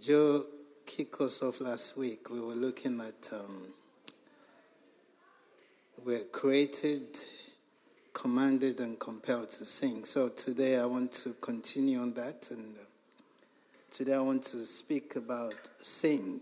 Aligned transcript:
Joe 0.00 0.44
kicked 0.86 1.20
us 1.20 1.42
off 1.42 1.60
last 1.60 1.96
week. 1.96 2.30
We 2.30 2.40
were 2.40 2.54
looking 2.54 3.00
at 3.00 3.32
um, 3.32 3.66
we're 6.04 6.24
created, 6.24 7.18
commanded, 8.12 8.80
and 8.80 8.98
compelled 8.98 9.48
to 9.50 9.64
sing. 9.64 10.04
So 10.04 10.28
today 10.28 10.78
I 10.78 10.86
want 10.86 11.12
to 11.12 11.34
continue 11.40 12.00
on 12.00 12.14
that, 12.14 12.48
and 12.50 12.76
uh, 12.76 12.80
today 13.90 14.14
I 14.14 14.20
want 14.20 14.42
to 14.44 14.58
speak 14.60 15.16
about 15.16 15.54
sing 15.80 16.40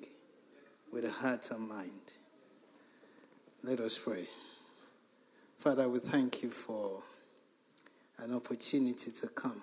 with 0.92 1.04
a 1.04 1.10
heart 1.10 1.50
and 1.50 1.68
mind. 1.68 2.12
Let 3.62 3.80
us 3.80 3.98
pray. 3.98 4.26
Father, 5.58 5.88
we 5.88 5.98
thank 5.98 6.42
you 6.42 6.50
for 6.50 7.02
an 8.18 8.34
opportunity 8.34 9.10
to 9.10 9.28
come 9.28 9.62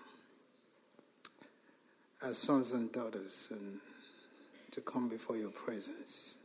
as 2.26 2.38
sons 2.38 2.74
and 2.74 2.92
daughters 2.92 3.50
and 3.52 3.80
to 4.72 4.82
come 4.82 5.08
before 5.08 5.38
your 5.38 5.52
presence. 5.52 6.38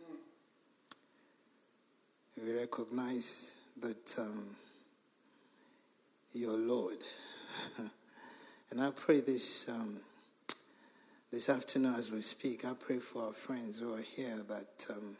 We 2.42 2.52
recognize 2.52 3.54
that 3.80 4.18
um, 4.18 4.56
you're 6.32 6.56
Lord. 6.56 6.98
and 8.70 8.80
I 8.80 8.90
pray 8.90 9.20
this, 9.20 9.68
um, 9.68 9.96
this 11.30 11.48
afternoon 11.48 11.94
as 11.94 12.10
we 12.12 12.20
speak, 12.20 12.64
I 12.64 12.74
pray 12.74 12.98
for 12.98 13.22
our 13.22 13.32
friends 13.32 13.80
who 13.80 13.94
are 13.94 14.02
here 14.02 14.40
that 14.48 14.86
um, 14.90 15.16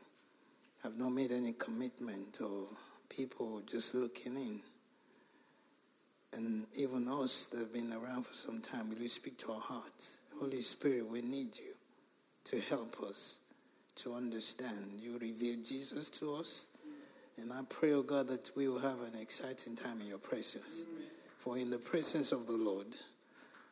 have 0.82 0.98
not 0.98 1.10
made 1.10 1.32
any 1.32 1.52
commitment 1.52 2.40
or 2.42 2.66
people 3.08 3.62
just 3.66 3.94
looking 3.94 4.36
in. 4.36 4.60
And 6.34 6.66
even 6.74 7.08
us 7.08 7.46
that 7.48 7.58
have 7.58 7.72
been 7.72 7.92
around 7.92 8.26
for 8.26 8.32
some 8.34 8.60
time, 8.60 8.88
will 8.88 8.98
you 8.98 9.08
speak 9.08 9.36
to 9.38 9.52
our 9.52 9.60
hearts? 9.60 10.20
Holy 10.42 10.60
Spirit, 10.60 11.08
we 11.08 11.22
need 11.22 11.56
you 11.56 11.72
to 12.42 12.58
help 12.62 13.00
us 13.04 13.42
to 13.94 14.12
understand. 14.12 14.98
You 15.00 15.16
reveal 15.20 15.54
Jesus 15.62 16.10
to 16.18 16.34
us. 16.34 16.70
And 17.40 17.52
I 17.52 17.60
pray, 17.68 17.92
oh 17.92 18.02
God, 18.02 18.26
that 18.26 18.50
we 18.56 18.66
will 18.66 18.80
have 18.80 19.02
an 19.02 19.20
exciting 19.20 19.76
time 19.76 20.00
in 20.00 20.08
your 20.08 20.18
presence. 20.18 20.84
For 21.38 21.56
in 21.56 21.70
the 21.70 21.78
presence 21.78 22.32
of 22.32 22.48
the 22.48 22.56
Lord, 22.56 22.88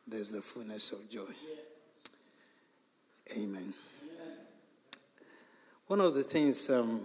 there's 0.07 0.31
the 0.31 0.41
fullness 0.41 0.93
of 0.93 1.09
joy. 1.09 1.33
Amen. 3.35 3.73
One 5.87 5.99
of 5.99 6.13
the 6.13 6.23
things 6.23 6.69
um, 6.69 7.01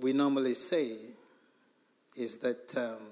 we 0.00 0.14
normally 0.14 0.54
say 0.54 0.96
is 2.16 2.38
that 2.38 2.74
um, 2.74 3.06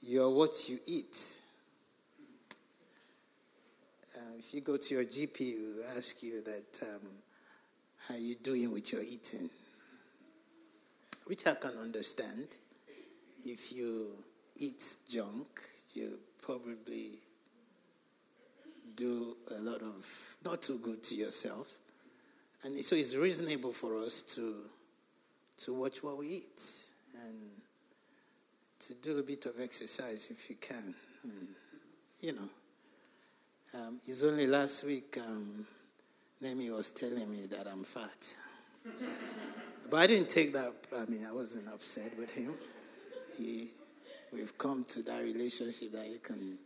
you're 0.00 0.30
what 0.30 0.66
you 0.66 0.78
eat. 0.86 1.42
Uh, 4.24 4.38
if 4.38 4.54
you 4.54 4.60
go 4.60 4.76
to 4.76 4.94
your 4.94 5.04
GP, 5.04 5.56
will 5.58 5.84
ask 5.98 6.22
you 6.22 6.42
that 6.42 6.82
um, 6.82 7.08
how 8.08 8.14
you 8.14 8.36
doing 8.36 8.72
with 8.72 8.90
your 8.92 9.02
eating, 9.02 9.50
which 11.26 11.46
I 11.46 11.54
can 11.54 11.72
understand. 11.78 12.56
If 13.44 13.72
you 13.72 14.12
eat 14.56 14.82
junk, 15.10 15.60
you 15.92 16.18
probably 16.40 17.18
do 18.96 19.36
a 19.58 19.60
lot 19.60 19.82
of 19.82 20.36
not 20.44 20.62
too 20.62 20.78
good 20.78 21.02
to 21.02 21.16
yourself, 21.16 21.70
and 22.62 22.82
so 22.82 22.96
it's 22.96 23.16
reasonable 23.16 23.72
for 23.72 23.98
us 23.98 24.22
to 24.36 24.54
to 25.58 25.74
watch 25.74 26.02
what 26.02 26.16
we 26.16 26.28
eat 26.28 26.62
and 27.26 27.50
to 28.78 28.94
do 28.94 29.18
a 29.18 29.22
bit 29.22 29.44
of 29.46 29.60
exercise 29.60 30.28
if 30.30 30.48
you 30.48 30.56
can. 30.56 30.94
And, 31.24 31.48
you 32.20 32.32
know. 32.32 32.48
Um, 33.74 33.98
it's 34.06 34.22
only 34.22 34.46
last 34.46 34.84
week 34.84 35.18
um, 35.18 35.66
Nemi 36.40 36.70
was 36.70 36.92
telling 36.92 37.28
me 37.28 37.46
that 37.50 37.66
I'm 37.66 37.82
fat. 37.82 38.36
but 39.90 39.98
I 39.98 40.06
didn't 40.06 40.28
take 40.28 40.52
that, 40.52 40.70
I 40.96 41.10
mean, 41.10 41.26
I 41.28 41.32
wasn't 41.32 41.66
upset 41.68 42.16
with 42.16 42.30
him. 42.30 42.54
He, 43.36 43.70
we've 44.32 44.56
come 44.56 44.84
to 44.90 45.02
that 45.02 45.22
relationship 45.22 45.90
that 45.90 46.06
he 46.06 46.18
can 46.18 46.58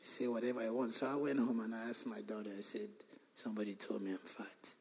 say 0.00 0.26
whatever 0.26 0.60
I 0.62 0.70
want. 0.70 0.90
So 0.90 1.06
I 1.06 1.14
went 1.14 1.38
home 1.38 1.60
and 1.60 1.72
I 1.72 1.90
asked 1.90 2.08
my 2.08 2.20
daughter, 2.26 2.50
I 2.50 2.62
said, 2.62 2.88
somebody 3.34 3.74
told 3.74 4.02
me 4.02 4.10
I'm 4.10 4.18
fat. 4.18 4.74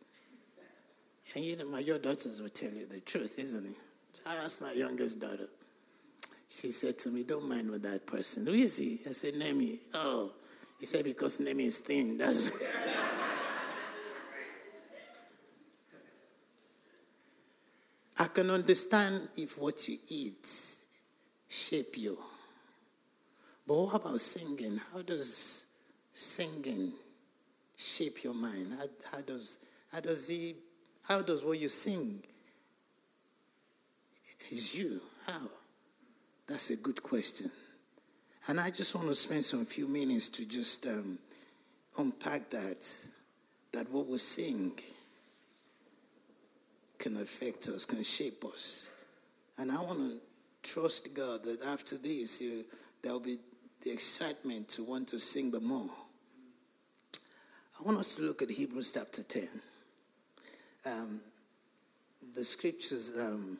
And 1.35 1.45
you 1.45 1.56
know, 1.56 1.69
my 1.69 1.79
your 1.79 2.00
daughters 2.00 2.41
will 2.41 2.50
tell 2.50 2.72
you 2.72 2.88
the 2.88 3.00
truth, 3.01 3.38
isn't 3.38 3.66
it? 3.66 3.75
So 4.13 4.23
I 4.27 4.44
asked 4.44 4.61
my 4.61 4.72
youngest 4.72 5.22
daughter. 5.22 5.47
She 6.50 6.72
said 6.72 6.97
to 7.00 7.09
me, 7.09 7.23
Don't 7.23 7.47
mind 7.47 7.69
with 7.69 7.83
that 7.83 8.06
person. 8.06 8.45
Who 8.45 8.53
is 8.53 8.77
he? 8.77 9.00
I 9.07 9.13
said, 9.13 9.35
Nemi. 9.35 9.79
Oh, 9.94 10.33
he 10.79 10.85
said, 10.85 11.03
because 11.06 11.39
Nemi 11.39 11.66
is 11.66 11.79
thin. 11.79 12.17
That's. 12.17 12.51
I 18.19 18.28
can 18.28 18.51
understand 18.51 19.29
if 19.35 19.57
what 19.57 19.88
you 19.88 19.97
eat 20.09 20.47
shape 21.50 21.97
you. 21.97 22.17
But 23.67 23.75
what 23.75 23.95
about 23.95 24.19
singing? 24.19 24.79
How 24.91 25.01
does 25.01 25.66
singing 26.13 26.94
shape 27.78 28.23
your 28.23 28.33
mind? 28.33 28.73
How, 28.78 28.85
how 29.12 29.22
does 29.22 29.57
how 29.91 30.00
does 30.00 30.28
he 30.28 30.56
how 31.03 31.22
does 31.22 31.44
what 31.44 31.59
you 31.59 31.67
sing 31.67 32.22
is 34.51 34.75
you? 34.75 35.01
How? 35.28 35.47
That's 36.47 36.69
a 36.72 36.78
good 36.78 37.01
question. 37.01 37.50
And 38.47 38.59
I 38.59 38.71
just 38.71 38.93
want 38.93 39.07
to 39.07 39.15
spend 39.15 39.45
some 39.45 39.65
few 39.65 39.87
minutes 39.87 40.27
to 40.29 40.45
just 40.45 40.85
um, 40.85 41.17
unpack 41.97 42.49
that, 42.49 42.85
that 43.71 43.89
what 43.89 44.07
we're 44.07 44.17
sing 44.17 44.73
can 46.99 47.15
affect 47.15 47.69
us, 47.69 47.85
can 47.85 48.03
shape 48.03 48.43
us. 48.43 48.89
And 49.57 49.71
I 49.71 49.77
want 49.77 49.99
to 49.99 50.17
trust 50.61 51.13
God 51.13 51.43
that 51.43 51.63
after 51.67 51.97
this, 51.97 52.41
you, 52.41 52.65
there'll 53.01 53.21
be 53.21 53.37
the 53.81 53.91
excitement 53.91 54.67
to 54.69 54.83
want 54.83 55.07
to 55.09 55.19
sing 55.19 55.49
the 55.49 55.61
more. 55.61 55.89
I 57.79 57.83
want 57.83 57.97
us 57.97 58.17
to 58.17 58.23
look 58.23 58.41
at 58.41 58.51
Hebrews 58.51 58.91
chapter 58.91 59.23
10. 59.23 59.47
Um, 60.85 61.21
the 62.35 62.43
scriptures 62.43 63.13
um, 63.17 63.57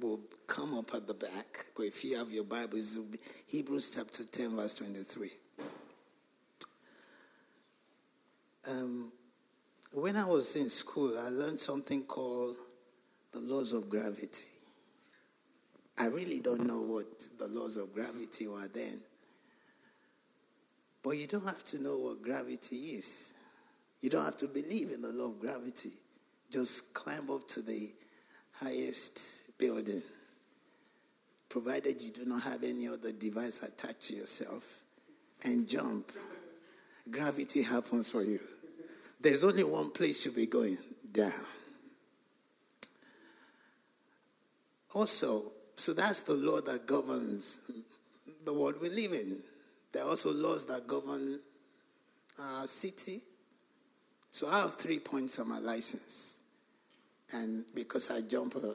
will 0.00 0.20
come 0.46 0.74
up 0.74 0.94
at 0.94 1.06
the 1.06 1.14
back. 1.14 1.66
But 1.76 1.84
if 1.84 2.04
you 2.04 2.16
have 2.16 2.30
your 2.30 2.44
Bibles, 2.44 2.98
Hebrews 3.46 3.90
chapter 3.94 4.24
10, 4.24 4.56
verse 4.56 4.74
23. 4.74 5.30
Um, 8.70 9.12
when 9.94 10.16
I 10.16 10.24
was 10.24 10.54
in 10.56 10.68
school, 10.68 11.12
I 11.18 11.28
learned 11.30 11.58
something 11.58 12.04
called 12.04 12.56
the 13.32 13.40
laws 13.40 13.72
of 13.72 13.88
gravity. 13.88 14.46
I 15.98 16.06
really 16.06 16.40
don't 16.40 16.66
know 16.66 16.82
what 16.82 17.06
the 17.38 17.48
laws 17.48 17.76
of 17.76 17.92
gravity 17.92 18.46
were 18.46 18.68
then. 18.68 19.00
But 21.02 21.10
you 21.12 21.26
don't 21.26 21.46
have 21.46 21.64
to 21.66 21.82
know 21.82 21.98
what 21.98 22.22
gravity 22.22 22.76
is. 22.76 23.34
You 24.00 24.10
don't 24.10 24.24
have 24.24 24.36
to 24.38 24.46
believe 24.48 24.90
in 24.92 25.02
the 25.02 25.10
law 25.12 25.30
of 25.30 25.40
gravity. 25.40 25.92
Just 26.50 26.94
climb 26.94 27.30
up 27.30 27.48
to 27.48 27.62
the 27.62 27.92
highest 28.52 29.47
building, 29.58 30.02
provided 31.48 32.00
you 32.00 32.10
do 32.10 32.24
not 32.24 32.42
have 32.42 32.62
any 32.62 32.88
other 32.88 33.12
device 33.12 33.62
attached 33.62 34.08
to 34.08 34.14
yourself, 34.14 34.82
and 35.44 35.68
jump. 35.68 36.10
Gravity 37.10 37.62
happens 37.62 38.10
for 38.10 38.22
you. 38.22 38.40
There's 39.20 39.42
only 39.42 39.64
one 39.64 39.90
place 39.90 40.24
you'll 40.24 40.34
be 40.34 40.46
going 40.46 40.78
down. 41.10 41.32
Also, 44.94 45.52
so 45.76 45.92
that's 45.92 46.22
the 46.22 46.34
law 46.34 46.60
that 46.60 46.86
governs 46.86 47.60
the 48.44 48.52
world 48.52 48.76
we 48.80 48.88
live 48.88 49.12
in. 49.12 49.38
There 49.92 50.04
are 50.04 50.10
also 50.10 50.32
laws 50.32 50.66
that 50.66 50.86
govern 50.86 51.40
our 52.40 52.66
city. 52.66 53.22
So 54.30 54.48
I 54.48 54.60
have 54.60 54.74
three 54.74 55.00
points 55.00 55.38
on 55.38 55.48
my 55.48 55.58
license. 55.58 56.40
And 57.32 57.64
because 57.74 58.10
I 58.10 58.22
jump, 58.22 58.56
uh, 58.56 58.72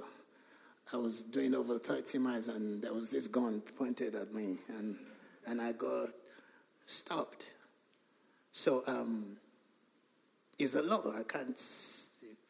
I 0.91 0.97
was 0.97 1.23
doing 1.23 1.55
over 1.55 1.79
30 1.79 2.17
miles 2.19 2.47
and 2.49 2.81
there 2.83 2.93
was 2.93 3.09
this 3.09 3.27
gun 3.27 3.61
pointed 3.77 4.15
at 4.15 4.33
me 4.33 4.57
and, 4.77 4.95
and 5.47 5.61
I 5.61 5.71
got 5.71 6.09
stopped. 6.85 7.53
So 8.51 8.81
um, 8.87 9.37
it's 10.59 10.75
a 10.75 10.81
law. 10.81 11.01
I 11.17 11.23
can't, 11.23 11.59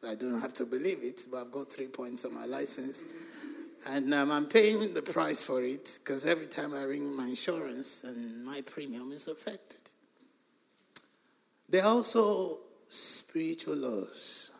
I 0.08 0.14
don't 0.14 0.40
have 0.40 0.52
to 0.54 0.66
believe 0.66 0.98
it, 1.02 1.22
but 1.30 1.42
I've 1.42 1.52
got 1.52 1.70
three 1.70 1.86
points 1.86 2.24
on 2.24 2.34
my 2.34 2.44
license. 2.44 3.04
And 3.88 4.12
um, 4.14 4.30
I'm 4.30 4.46
paying 4.46 4.94
the 4.94 5.02
price 5.02 5.42
for 5.42 5.62
it 5.62 5.98
because 6.02 6.26
every 6.26 6.46
time 6.46 6.74
I 6.74 6.84
ring 6.84 7.16
my 7.16 7.26
insurance 7.26 8.04
and 8.04 8.44
my 8.44 8.62
premium 8.62 9.12
is 9.12 9.28
affected. 9.28 9.80
There 11.68 11.82
are 11.82 11.88
also 11.88 12.58
spiritual 12.88 13.76
laws 13.76 14.52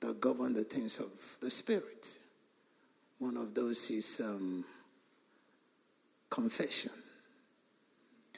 that 0.00 0.20
govern 0.20 0.52
the 0.52 0.64
things 0.64 0.98
of 0.98 1.10
the 1.40 1.50
spirit. 1.50 2.18
One 3.22 3.36
of 3.36 3.54
those 3.54 3.88
is 3.92 4.20
um, 4.24 4.64
confession. 6.28 6.90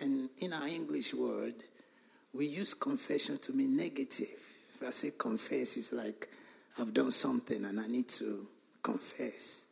And 0.02 0.28
in 0.42 0.52
our 0.52 0.68
English 0.68 1.14
word, 1.14 1.54
we 2.34 2.44
use 2.44 2.74
confession 2.74 3.38
to 3.38 3.54
mean 3.54 3.78
negative. 3.78 4.38
If 4.74 4.86
I 4.86 4.90
say 4.90 5.12
confess, 5.16 5.78
it's 5.78 5.94
like 5.94 6.28
I've 6.78 6.92
done 6.92 7.12
something 7.12 7.64
and 7.64 7.80
I 7.80 7.86
need 7.86 8.08
to 8.08 8.46
confess. 8.82 9.68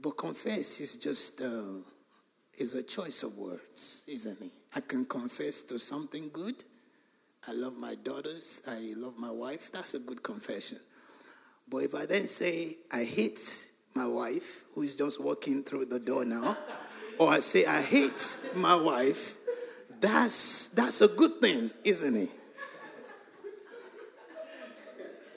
But 0.00 0.12
confess 0.12 0.80
is 0.80 0.94
just 0.94 1.42
uh, 1.42 1.82
is 2.58 2.74
a 2.74 2.84
choice 2.84 3.22
of 3.22 3.36
words, 3.36 4.02
isn't 4.08 4.40
it? 4.40 4.52
I 4.74 4.80
can 4.80 5.04
confess 5.04 5.60
to 5.64 5.78
something 5.78 6.30
good. 6.32 6.64
I 7.46 7.52
love 7.52 7.76
my 7.76 7.96
daughters. 7.96 8.62
I 8.66 8.94
love 8.96 9.18
my 9.18 9.30
wife. 9.30 9.70
That's 9.72 9.92
a 9.92 9.98
good 9.98 10.22
confession. 10.22 10.78
But 11.68 11.78
if 11.84 11.94
I 11.94 12.06
then 12.06 12.26
say 12.26 12.78
I 12.90 13.04
hate 13.04 13.72
my 13.96 14.06
wife, 14.06 14.62
who 14.74 14.82
is 14.82 14.94
just 14.94 15.20
walking 15.20 15.62
through 15.62 15.86
the 15.86 15.98
door 15.98 16.24
now, 16.24 16.56
or 17.18 17.30
I 17.30 17.40
say 17.40 17.64
I 17.64 17.80
hate 17.80 18.38
my 18.54 18.76
wife, 18.76 19.36
that's 20.00 20.68
that's 20.68 21.00
a 21.00 21.08
good 21.08 21.32
thing, 21.40 21.70
isn't 21.82 22.16
it? 22.16 22.30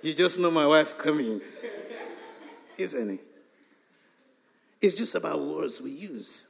You 0.04 0.14
just 0.14 0.40
know 0.40 0.52
my 0.52 0.68
wife 0.68 0.98
coming, 0.98 1.42
isn't 2.78 3.10
it? 3.12 3.20
It's 4.82 4.98
just 4.98 5.16
about 5.16 5.40
words 5.40 5.82
we 5.82 5.92
use. 5.92 6.48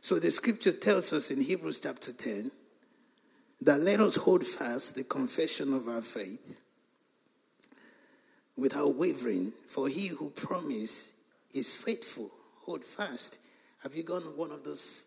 So 0.00 0.18
the 0.18 0.30
scripture 0.30 0.72
tells 0.72 1.12
us 1.12 1.30
in 1.30 1.40
Hebrews 1.40 1.80
chapter 1.80 2.12
10 2.12 2.50
that 3.62 3.80
let 3.80 4.00
us 4.00 4.16
hold 4.16 4.46
fast 4.46 4.94
the 4.94 5.02
confession 5.02 5.72
of 5.72 5.88
our 5.88 6.02
faith 6.02 6.60
without 8.56 8.96
wavering, 8.96 9.52
for 9.66 9.88
he 9.88 10.08
who 10.08 10.30
promised 10.30 11.12
is 11.54 11.76
faithful. 11.76 12.30
Hold 12.64 12.84
fast. 12.84 13.40
Have 13.82 13.94
you 13.94 14.02
gone 14.02 14.22
on 14.22 14.36
one 14.36 14.50
of 14.50 14.64
those 14.64 15.06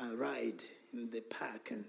uh, 0.00 0.16
ride 0.16 0.62
in 0.92 1.10
the 1.10 1.20
park 1.20 1.70
and 1.70 1.84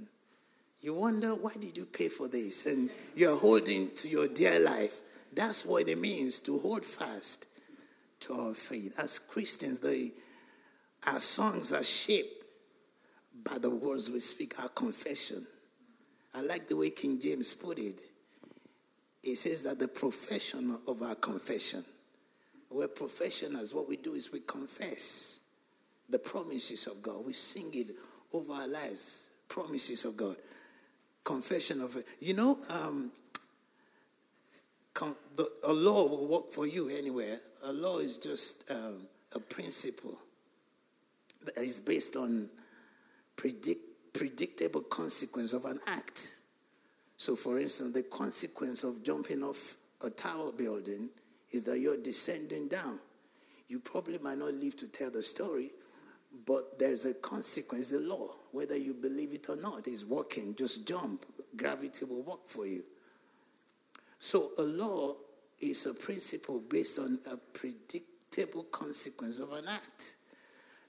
you 0.82 0.94
wonder 0.94 1.30
why 1.30 1.52
did 1.60 1.78
you 1.78 1.86
pay 1.86 2.10
for 2.10 2.28
this 2.28 2.66
and 2.66 2.90
you're 3.16 3.36
holding 3.38 3.90
to 3.96 4.08
your 4.08 4.28
dear 4.28 4.60
life 4.60 5.02
that's 5.34 5.66
what 5.66 5.88
it 5.88 5.98
means 5.98 6.40
to 6.40 6.58
hold 6.58 6.86
fast 6.86 7.48
to 8.20 8.34
our 8.34 8.54
faith 8.54 8.98
as 9.00 9.20
christians 9.20 9.80
they, 9.80 10.12
our 11.08 11.20
songs 11.20 11.74
are 11.74 11.84
shaped 11.84 12.46
by 13.44 13.58
the 13.58 13.70
words 13.70 14.12
we 14.12 14.20
speak 14.20 14.60
our 14.62 14.70
confession 14.70 15.46
i 16.36 16.42
like 16.42 16.68
the 16.68 16.76
way 16.76 16.90
king 16.90 17.20
james 17.20 17.54
put 17.54 17.80
it 17.80 18.02
he 19.24 19.36
says 19.36 19.64
that 19.64 19.80
the 19.80 19.88
profession 19.88 20.78
of 20.88 21.02
our 21.02 21.16
confession 21.16 21.84
we're 22.72 22.88
professionals 22.88 23.74
what 23.74 23.88
we 23.88 23.98
do 23.98 24.14
is 24.14 24.32
we 24.32 24.40
confess 24.42 25.42
the 26.10 26.20
promises 26.20 26.88
of 26.88 27.02
god 27.02 27.26
we 27.26 27.34
sing 27.34 27.70
it 27.74 27.96
over 28.36 28.54
our 28.54 28.68
lives, 28.68 29.30
promises 29.48 30.06
of 30.06 30.18
God, 30.18 30.36
confession 31.24 31.82
of 31.82 31.96
it. 31.96 32.06
You 32.20 32.34
know, 32.34 32.58
um, 32.70 33.12
the, 35.36 35.48
a 35.68 35.74
law 35.74 36.08
will 36.08 36.28
work 36.28 36.50
for 36.50 36.68
you 36.68 36.90
anywhere. 36.90 37.40
A 37.64 37.74
law 37.74 38.00
is 38.00 38.18
just 38.18 38.70
um, 38.72 39.08
a 39.34 39.40
principle 39.40 40.18
that 41.46 41.58
is 41.58 41.80
based 41.80 42.16
on 42.16 42.50
predict, 43.36 43.82
predictable 44.14 44.82
consequence 44.82 45.54
of 45.54 45.66
an 45.66 45.80
act. 45.88 46.42
So, 47.18 47.36
for 47.36 47.60
instance, 47.60 47.94
the 47.94 48.04
consequence 48.04 48.84
of 48.84 49.04
jumping 49.04 49.44
off 49.44 49.78
a 50.04 50.10
tower 50.10 50.52
building 50.52 51.10
is 51.52 51.64
that 51.66 51.80
you're 51.80 52.02
descending 52.02 52.68
down. 52.68 53.00
You 53.68 53.80
probably 53.80 54.18
might 54.20 54.38
not 54.38 54.54
live 54.54 54.76
to 54.78 54.88
tell 54.88 55.12
the 55.12 55.24
story, 55.24 55.72
but 56.46 56.78
there's 56.78 57.06
a 57.06 57.14
consequence, 57.14 57.90
the 57.90 58.00
law, 58.00 58.30
whether 58.52 58.78
you 58.78 58.94
believe 58.94 59.34
it 59.34 59.50
or 59.50 59.56
not, 59.56 59.88
is 59.88 60.06
working. 60.06 60.56
Just 60.56 60.88
jump, 60.88 61.26
gravity 61.56 62.06
will 62.06 62.24
work 62.24 62.48
for 62.48 62.68
you. 62.68 62.84
So 64.20 64.52
a 64.58 64.64
law 64.64 65.14
is 65.60 65.86
a 65.86 65.94
principle 65.94 66.62
based 66.70 67.00
on 67.00 67.20
a 67.32 67.38
predictable 67.38 68.64
consequence 68.64 69.40
of 69.40 69.52
an 69.54 69.66
act. 69.68 70.18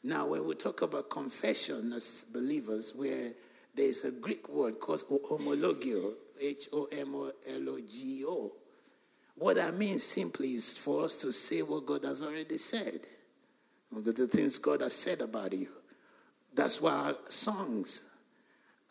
Now, 0.02 0.28
when 0.28 0.46
we 0.46 0.54
talk 0.54 0.82
about 0.82 1.10
confession 1.10 1.92
as 1.92 2.24
believers, 2.32 2.92
where 2.94 3.32
there's 3.74 4.04
a 4.04 4.10
Greek 4.10 4.48
word 4.48 4.78
called 4.80 5.02
homologio, 5.02 6.12
H 6.40 6.68
O 6.72 6.86
M 6.92 7.14
O 7.14 7.30
L 7.48 7.68
O 7.70 7.80
G 7.80 8.24
O. 8.26 8.50
What 9.36 9.58
I 9.58 9.70
mean 9.70 9.98
simply 9.98 10.54
is 10.54 10.76
for 10.76 11.04
us 11.04 11.16
to 11.18 11.32
say 11.32 11.62
what 11.62 11.86
God 11.86 12.04
has 12.04 12.22
already 12.22 12.58
said 12.58 13.06
the 13.92 14.26
things 14.26 14.58
God 14.58 14.80
has 14.80 14.94
said 14.94 15.20
about 15.20 15.52
you. 15.52 15.68
That's 16.54 16.80
why 16.80 16.92
our 16.92 17.12
songs 17.24 18.08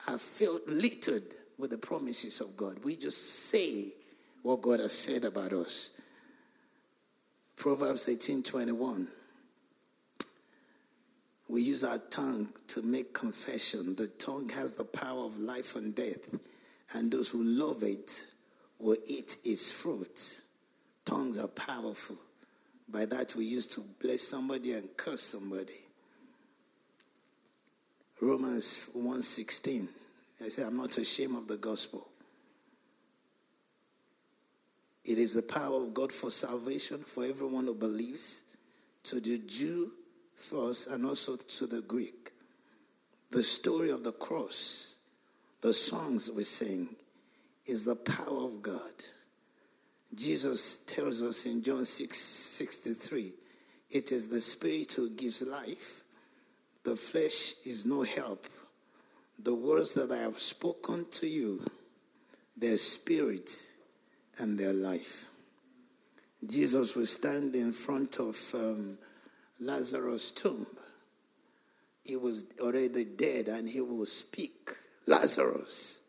are 0.07 0.17
filled, 0.17 0.61
littered 0.67 1.23
with 1.57 1.71
the 1.71 1.77
promises 1.77 2.41
of 2.41 2.55
God. 2.55 2.83
We 2.83 2.95
just 2.95 3.49
say 3.49 3.93
what 4.41 4.61
God 4.61 4.79
has 4.79 4.93
said 4.93 5.23
about 5.23 5.53
us. 5.53 5.91
Proverbs 7.55 8.09
18 8.09 8.43
21. 8.43 9.07
We 11.47 11.61
use 11.61 11.83
our 11.83 11.99
tongue 12.09 12.47
to 12.69 12.81
make 12.81 13.13
confession. 13.13 13.95
The 13.95 14.07
tongue 14.07 14.49
has 14.49 14.73
the 14.73 14.83
power 14.83 15.25
of 15.25 15.37
life 15.37 15.75
and 15.75 15.95
death, 15.95 16.33
and 16.93 17.11
those 17.11 17.29
who 17.29 17.43
love 17.43 17.83
it 17.83 18.27
will 18.79 18.97
eat 19.07 19.37
its 19.43 19.71
fruit. 19.71 20.41
Tongues 21.05 21.39
are 21.39 21.47
powerful. 21.47 22.17
By 22.87 23.05
that, 23.05 23.35
we 23.35 23.45
used 23.45 23.71
to 23.73 23.81
bless 24.01 24.23
somebody 24.23 24.73
and 24.73 24.95
curse 24.95 25.21
somebody. 25.21 25.85
Romans 28.21 28.89
1.16. 28.95 29.87
I 30.43 30.49
say, 30.49 30.63
I'm 30.63 30.77
not 30.77 30.97
ashamed 30.97 31.37
of 31.37 31.47
the 31.47 31.57
gospel. 31.57 32.07
It 35.03 35.17
is 35.17 35.33
the 35.33 35.43
power 35.43 35.83
of 35.83 35.93
God 35.93 36.11
for 36.11 36.31
salvation 36.31 36.99
for 36.99 37.25
everyone 37.25 37.65
who 37.65 37.75
believes, 37.75 38.43
to 39.03 39.19
the 39.19 39.37
Jew 39.37 39.91
first 40.35 40.87
and 40.87 41.05
also 41.05 41.35
to 41.35 41.67
the 41.67 41.81
Greek. 41.81 42.31
The 43.29 43.43
story 43.43 43.91
of 43.91 44.03
the 44.03 44.11
cross, 44.11 44.99
the 45.61 45.73
songs 45.73 46.31
we 46.31 46.43
sing, 46.43 46.95
is 47.65 47.85
the 47.85 47.95
power 47.95 48.45
of 48.45 48.61
God 48.61 48.93
Jesus 50.15 50.77
tells 50.85 51.21
us 51.21 51.45
in 51.45 51.61
John 51.61 51.85
6 51.85 52.17
63, 52.17 53.33
it 53.89 54.11
is 54.11 54.27
the 54.27 54.39
Spirit 54.39 54.93
who 54.93 55.09
gives 55.09 55.41
life, 55.41 56.03
the 56.83 56.95
flesh 56.95 57.55
is 57.65 57.85
no 57.85 58.03
help. 58.03 58.45
The 59.37 59.53
words 59.53 59.93
that 59.95 60.11
I 60.11 60.21
have 60.21 60.39
spoken 60.39 61.05
to 61.11 61.27
you, 61.27 61.61
their 62.55 62.77
spirit 62.77 63.51
and 64.39 64.57
their 64.57 64.71
life. 64.71 65.29
Jesus 66.49 66.95
will 66.95 67.05
stand 67.05 67.53
in 67.53 67.73
front 67.73 68.19
of 68.19 68.37
um, 68.53 68.97
Lazarus' 69.59 70.31
tomb. 70.31 70.65
He 72.05 72.15
was 72.15 72.45
already 72.61 73.03
dead 73.03 73.49
and 73.49 73.67
he 73.67 73.81
will 73.81 74.05
speak, 74.05 74.69
Lazarus, 75.05 76.03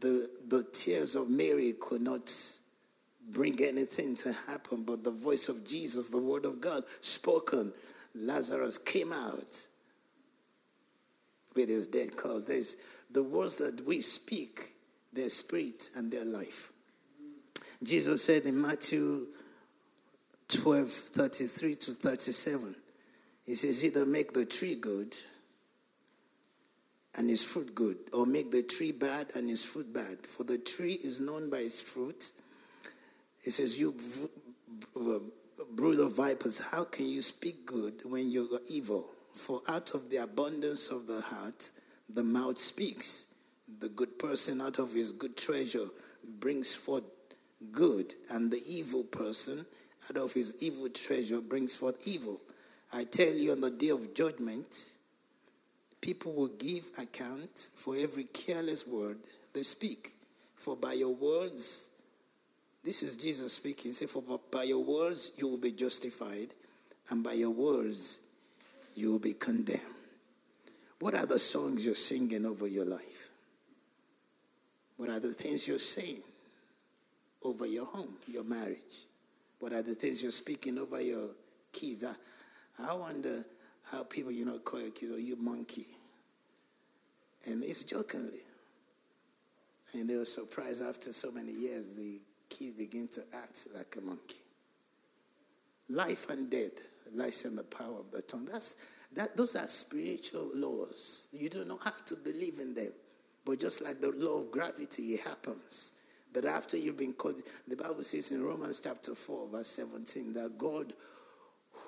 the, 0.00 0.28
the 0.48 0.64
tears 0.72 1.14
of 1.14 1.30
Mary 1.30 1.74
could 1.80 2.00
not 2.00 2.32
bring 3.30 3.60
anything 3.62 4.14
to 4.16 4.32
happen, 4.48 4.84
but 4.84 5.04
the 5.04 5.10
voice 5.10 5.48
of 5.48 5.64
Jesus, 5.64 6.08
the 6.08 6.18
word 6.18 6.44
of 6.44 6.60
God 6.60 6.84
spoken, 7.00 7.72
Lazarus 8.14 8.78
came 8.78 9.12
out 9.12 9.66
with 11.54 11.68
his 11.68 11.86
dead 11.86 12.16
clothes. 12.16 12.44
There's 12.44 12.76
the 13.10 13.22
words 13.22 13.56
that 13.56 13.84
we 13.86 14.00
speak, 14.00 14.74
their 15.12 15.28
spirit 15.28 15.88
and 15.96 16.10
their 16.10 16.24
life. 16.24 16.72
Jesus 17.82 18.24
said 18.24 18.44
in 18.44 18.60
Matthew 18.60 19.26
12 20.48 20.88
33 20.88 21.76
to 21.76 21.92
37, 21.92 22.76
He 23.46 23.54
says, 23.54 23.84
Either 23.84 24.04
make 24.04 24.32
the 24.32 24.44
tree 24.44 24.76
good 24.76 25.14
and 27.16 27.30
its 27.30 27.44
fruit 27.44 27.74
good, 27.74 27.96
or 28.12 28.26
make 28.26 28.50
the 28.50 28.62
tree 28.62 28.92
bad 28.92 29.32
and 29.34 29.50
its 29.50 29.64
fruit 29.64 29.92
bad. 29.92 30.26
For 30.26 30.44
the 30.44 30.58
tree 30.58 30.94
is 30.94 31.20
known 31.20 31.50
by 31.50 31.58
its 31.58 31.82
fruit. 31.82 32.30
It 33.44 33.50
says, 33.50 33.78
You 33.78 33.94
brood 35.74 36.00
of 36.00 36.16
vipers, 36.16 36.58
how 36.58 36.84
can 36.84 37.06
you 37.06 37.22
speak 37.22 37.66
good 37.66 38.02
when 38.04 38.30
you're 38.30 38.60
evil? 38.68 39.04
For 39.34 39.60
out 39.68 39.94
of 39.94 40.10
the 40.10 40.18
abundance 40.18 40.88
of 40.88 41.06
the 41.06 41.20
heart, 41.20 41.70
the 42.08 42.22
mouth 42.22 42.58
speaks. 42.58 43.26
The 43.80 43.88
good 43.88 44.18
person 44.18 44.60
out 44.60 44.78
of 44.78 44.92
his 44.92 45.12
good 45.12 45.36
treasure 45.36 45.86
brings 46.40 46.74
forth 46.74 47.04
good, 47.70 48.12
and 48.30 48.50
the 48.50 48.62
evil 48.66 49.04
person 49.04 49.64
out 50.08 50.16
of 50.16 50.32
his 50.32 50.62
evil 50.62 50.88
treasure 50.88 51.40
brings 51.40 51.76
forth 51.76 52.06
evil. 52.06 52.40
I 52.92 53.04
tell 53.04 53.32
you, 53.32 53.52
on 53.52 53.60
the 53.60 53.70
day 53.70 53.88
of 53.88 54.14
judgment, 54.14 54.98
People 56.02 56.32
will 56.32 56.48
give 56.48 56.90
account 56.98 57.70
for 57.76 57.96
every 57.96 58.24
careless 58.24 58.86
word 58.86 59.18
they 59.54 59.62
speak. 59.62 60.12
For 60.56 60.76
by 60.76 60.94
your 60.94 61.14
words, 61.14 61.90
this 62.84 63.04
is 63.04 63.16
Jesus 63.16 63.52
speaking. 63.54 63.90
He 63.90 63.92
Say, 63.92 64.06
for 64.06 64.22
by 64.50 64.64
your 64.64 64.84
words 64.84 65.32
you 65.38 65.48
will 65.48 65.60
be 65.60 65.70
justified, 65.70 66.54
and 67.10 67.22
by 67.22 67.34
your 67.34 67.50
words 67.50 68.20
you 68.94 69.12
will 69.12 69.20
be 69.20 69.34
condemned. 69.34 69.80
What 70.98 71.14
are 71.14 71.26
the 71.26 71.38
songs 71.38 71.86
you're 71.86 71.94
singing 71.94 72.44
over 72.46 72.66
your 72.66 72.84
life? 72.84 73.30
What 74.96 75.08
are 75.08 75.20
the 75.20 75.32
things 75.32 75.66
you're 75.66 75.78
saying 75.78 76.22
over 77.44 77.66
your 77.66 77.86
home, 77.86 78.14
your 78.26 78.44
marriage? 78.44 79.06
What 79.60 79.72
are 79.72 79.82
the 79.82 79.94
things 79.94 80.20
you're 80.20 80.32
speaking 80.32 80.78
over 80.78 81.00
your 81.00 81.30
kids? 81.72 82.04
I, 82.04 82.14
I 82.88 82.94
wonder 82.94 83.44
how 83.90 84.04
people, 84.04 84.32
you 84.32 84.44
know, 84.44 84.58
call 84.58 84.80
your 84.80 84.90
kids, 84.90 85.12
oh, 85.14 85.18
you 85.18 85.36
monkey. 85.36 85.86
And 87.46 87.62
it's 87.64 87.82
jokingly. 87.82 88.40
And 89.94 90.08
they 90.08 90.16
were 90.16 90.24
surprised 90.24 90.82
after 90.82 91.12
so 91.12 91.30
many 91.30 91.52
years, 91.52 91.94
the 91.94 92.20
kids 92.48 92.72
begin 92.72 93.08
to 93.08 93.22
act 93.34 93.68
like 93.74 93.96
a 93.98 94.00
monkey. 94.00 94.40
Life 95.88 96.30
and 96.30 96.50
death 96.50 96.88
lies 97.14 97.44
in 97.44 97.56
the 97.56 97.64
power 97.64 97.98
of 97.98 98.10
the 98.10 98.22
tongue. 98.22 98.46
That's, 98.50 98.76
that, 99.14 99.36
those 99.36 99.56
are 99.56 99.66
spiritual 99.66 100.48
laws. 100.54 101.28
You 101.32 101.50
do 101.50 101.64
not 101.64 101.82
have 101.84 102.04
to 102.06 102.16
believe 102.16 102.58
in 102.60 102.74
them. 102.74 102.92
But 103.44 103.60
just 103.60 103.82
like 103.82 104.00
the 104.00 104.12
law 104.12 104.42
of 104.42 104.50
gravity, 104.50 105.02
it 105.02 105.20
happens. 105.20 105.92
That 106.32 106.44
after 106.44 106.78
you've 106.78 106.96
been 106.96 107.12
called, 107.12 107.42
the 107.68 107.76
Bible 107.76 108.02
says 108.04 108.30
in 108.30 108.42
Romans 108.42 108.80
chapter 108.80 109.14
4, 109.14 109.48
verse 109.50 109.68
17, 109.68 110.32
that 110.34 110.56
God 110.56 110.94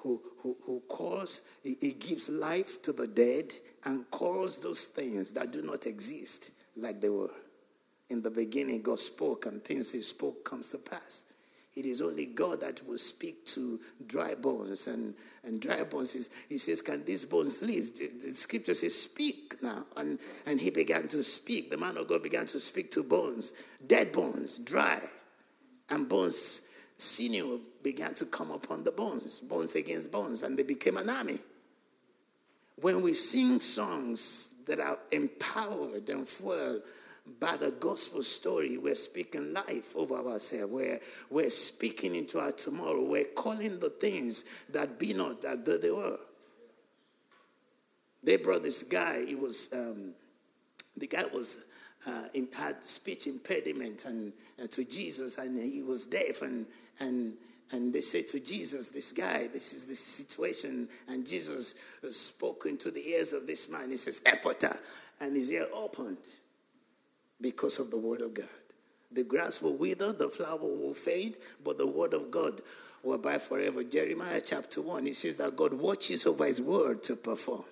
who, 0.05 0.21
who, 0.43 0.55
who 0.67 0.81
calls, 0.87 1.41
he, 1.63 1.93
gives 1.93 2.29
life 2.29 2.83
to 2.83 2.93
the 2.93 3.09
dead 3.09 3.53
and 3.87 4.09
calls 4.11 4.61
those 4.61 4.85
things 4.85 5.33
that 5.33 5.51
do 5.51 5.63
not 5.63 5.87
exist 5.87 6.53
like 6.77 7.01
they 7.01 7.09
were. 7.09 7.31
In 8.11 8.21
the 8.21 8.31
beginning, 8.31 8.83
God 8.83 8.99
spoke, 8.99 9.47
and 9.47 9.65
things 9.65 9.93
He 9.93 10.03
spoke 10.03 10.45
comes 10.45 10.69
to 10.71 10.79
pass. 10.79 11.25
It 11.75 11.87
is 11.87 12.03
only 12.03 12.27
God 12.27 12.61
that 12.61 12.87
will 12.87 12.99
speak 12.99 13.47
to 13.47 13.81
dry 14.07 14.35
bones. 14.35 14.87
And, 14.87 15.15
and 15.43 15.61
dry 15.61 15.83
bones, 15.85 16.15
is, 16.15 16.29
he 16.51 16.59
says, 16.59 16.83
Can 16.83 17.03
these 17.05 17.25
bones 17.25 17.63
live? 17.63 17.97
The, 17.97 18.29
the 18.29 18.35
scripture 18.35 18.75
says, 18.75 18.95
Speak 18.95 19.57
now. 19.63 19.85
And, 19.97 20.21
and 20.47 20.61
he 20.61 20.69
began 20.69 21.09
to 21.09 21.23
speak. 21.23 21.71
The 21.71 21.79
man 21.79 21.97
of 21.97 22.07
God 22.09 22.23
began 22.23 22.45
to 22.47 22.61
speak 22.61 22.91
to 22.93 23.03
bones, 23.03 23.55
dead 23.87 24.13
bones, 24.13 24.59
dry. 24.59 24.99
And 25.91 26.09
bones, 26.09 26.69
sinew 27.05 27.61
began 27.83 28.15
to 28.15 28.27
come 28.27 28.51
upon 28.51 28.85
the 28.85 28.93
bones, 28.93 29.41
bones 29.41 29.75
against 29.75 30.11
bones, 30.11 30.43
and 30.43 30.59
they 30.59 30.63
became 30.63 30.97
an 30.97 31.11
army. 31.11 31.39
When 32.81 33.03
we 33.03 33.13
sing 33.13 33.61
songs 33.61 34.51
that 34.67 34.81
are 34.81 34.99
empowered 35.13 36.09
and 36.09 36.27
full 36.27 36.81
by 37.41 37.57
the 37.57 37.71
gospel 37.73 38.23
story, 38.23 38.77
we're 38.77 38.95
speaking 38.95 39.53
life 39.53 39.97
over 39.97 40.15
ourselves. 40.15 40.73
We're, 40.73 41.01
we're 41.31 41.51
speaking 41.51 42.15
into 42.15 42.39
our 42.39 42.53
tomorrow. 42.53 43.09
We're 43.09 43.25
calling 43.25 43.79
the 43.79 43.91
things 43.91 44.45
that 44.71 44.99
be 44.99 45.15
not 45.15 45.41
that 45.43 45.65
they 45.65 45.91
were. 45.91 46.17
They 48.23 48.37
brought 48.39 48.63
this 48.63 48.83
guy. 48.83 49.25
He 49.27 49.35
was 49.35 49.71
um, 49.73 50.15
the 50.97 51.07
guy 51.07 51.25
was 51.33 51.67
uh, 52.07 52.25
in, 52.35 52.49
had 52.57 52.85
speech 52.85 53.27
impediment 53.27 54.05
and, 54.05 54.33
and 54.59 54.71
to 54.71 54.85
Jesus, 54.85 55.39
and 55.39 55.59
he 55.59 55.83
was 55.83 56.07
deaf, 56.07 56.43
and 56.43 56.67
and 57.01 57.35
and 57.73 57.93
they 57.93 58.03
said 58.03 58.27
to 58.29 58.41
Jesus, 58.41 58.91
This 58.91 59.13
guy, 59.13 59.49
this 59.49 59.73
is 59.73 59.87
the 59.87 59.95
situation. 59.95 60.89
And 61.09 61.27
Jesus 61.27 61.75
spoke 62.11 62.65
into 62.67 62.91
the 62.91 63.09
ears 63.09 63.33
of 63.33 63.47
this 63.47 63.71
man. 63.71 63.91
He 63.91 63.97
says, 63.97 64.21
Ephphatha. 64.21 64.79
And 65.21 65.35
his 65.35 65.51
ear 65.51 65.67
opened 65.75 66.19
because 67.41 67.79
of 67.79 67.91
the 67.91 67.99
word 67.99 68.21
of 68.21 68.35
God. 68.35 68.47
The 69.13 69.25
grass 69.25 69.63
will 69.63 69.79
wither, 69.79 70.13
the 70.13 70.29
flower 70.29 70.59
will 70.59 70.95
fade, 70.95 71.37
but 71.65 71.79
the 71.79 71.87
word 71.87 72.15
of 72.15 72.31
God 72.31 72.61
will 73.03 73.15
abide 73.15 73.43
forever. 73.43 73.85
Jeremiah 73.85 74.43
chapter 74.45 74.83
1, 74.83 75.07
he 75.07 75.13
says 75.13 75.37
that 75.37 75.57
God 75.57 75.73
watches 75.73 76.27
over 76.27 76.47
his 76.47 76.61
word 76.61 77.03
to 77.05 77.15
perform. 77.15 77.65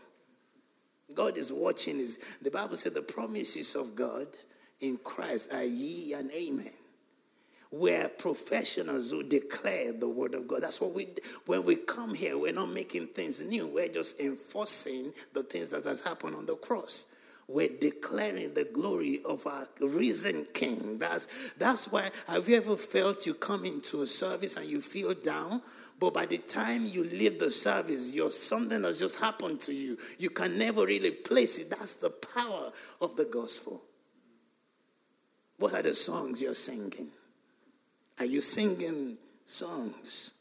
God 1.14 1.38
is 1.38 1.52
watching 1.52 1.98
his, 1.98 2.38
the 2.42 2.50
Bible 2.50 2.76
said 2.76 2.94
the 2.94 3.02
promises 3.02 3.74
of 3.74 3.94
God 3.94 4.26
in 4.80 4.98
Christ 5.02 5.52
are 5.52 5.64
ye 5.64 6.12
and 6.14 6.30
amen. 6.30 6.72
We're 7.70 8.08
professionals 8.08 9.10
who 9.10 9.22
declare 9.22 9.92
the 9.94 10.08
word 10.08 10.34
of 10.34 10.46
God. 10.46 10.62
That's 10.62 10.80
what 10.80 10.92
we, 10.92 11.08
when 11.46 11.64
we 11.64 11.76
come 11.76 12.14
here, 12.14 12.38
we're 12.38 12.52
not 12.52 12.70
making 12.70 13.08
things 13.08 13.42
new. 13.42 13.66
We're 13.72 13.88
just 13.88 14.20
enforcing 14.20 15.12
the 15.32 15.42
things 15.42 15.70
that 15.70 15.84
has 15.84 16.04
happened 16.04 16.36
on 16.36 16.44
the 16.44 16.56
cross 16.56 17.06
we're 17.48 17.68
declaring 17.80 18.54
the 18.54 18.68
glory 18.72 19.20
of 19.28 19.46
our 19.46 19.66
risen 19.80 20.46
King. 20.54 20.98
That's, 20.98 21.52
that's 21.54 21.90
why, 21.92 22.08
have 22.28 22.48
you 22.48 22.56
ever 22.56 22.76
felt 22.76 23.26
you 23.26 23.34
come 23.34 23.64
into 23.64 24.02
a 24.02 24.06
service 24.06 24.56
and 24.56 24.66
you 24.66 24.80
feel 24.80 25.14
down? 25.14 25.60
But 26.02 26.14
by 26.14 26.26
the 26.26 26.38
time 26.38 26.84
you 26.84 27.04
leave 27.04 27.38
the 27.38 27.48
service, 27.48 28.12
you're, 28.12 28.32
something 28.32 28.82
has 28.82 28.98
just 28.98 29.20
happened 29.20 29.60
to 29.60 29.72
you. 29.72 29.96
You 30.18 30.30
can 30.30 30.58
never 30.58 30.84
really 30.84 31.12
place 31.12 31.60
it. 31.60 31.70
That's 31.70 31.94
the 31.94 32.10
power 32.10 32.72
of 33.00 33.14
the 33.14 33.24
gospel. 33.26 33.80
What 35.58 35.74
are 35.74 35.82
the 35.82 35.94
songs 35.94 36.42
you're 36.42 36.56
singing? 36.56 37.06
Are 38.18 38.24
you 38.24 38.40
singing 38.40 39.16
songs? 39.44 40.34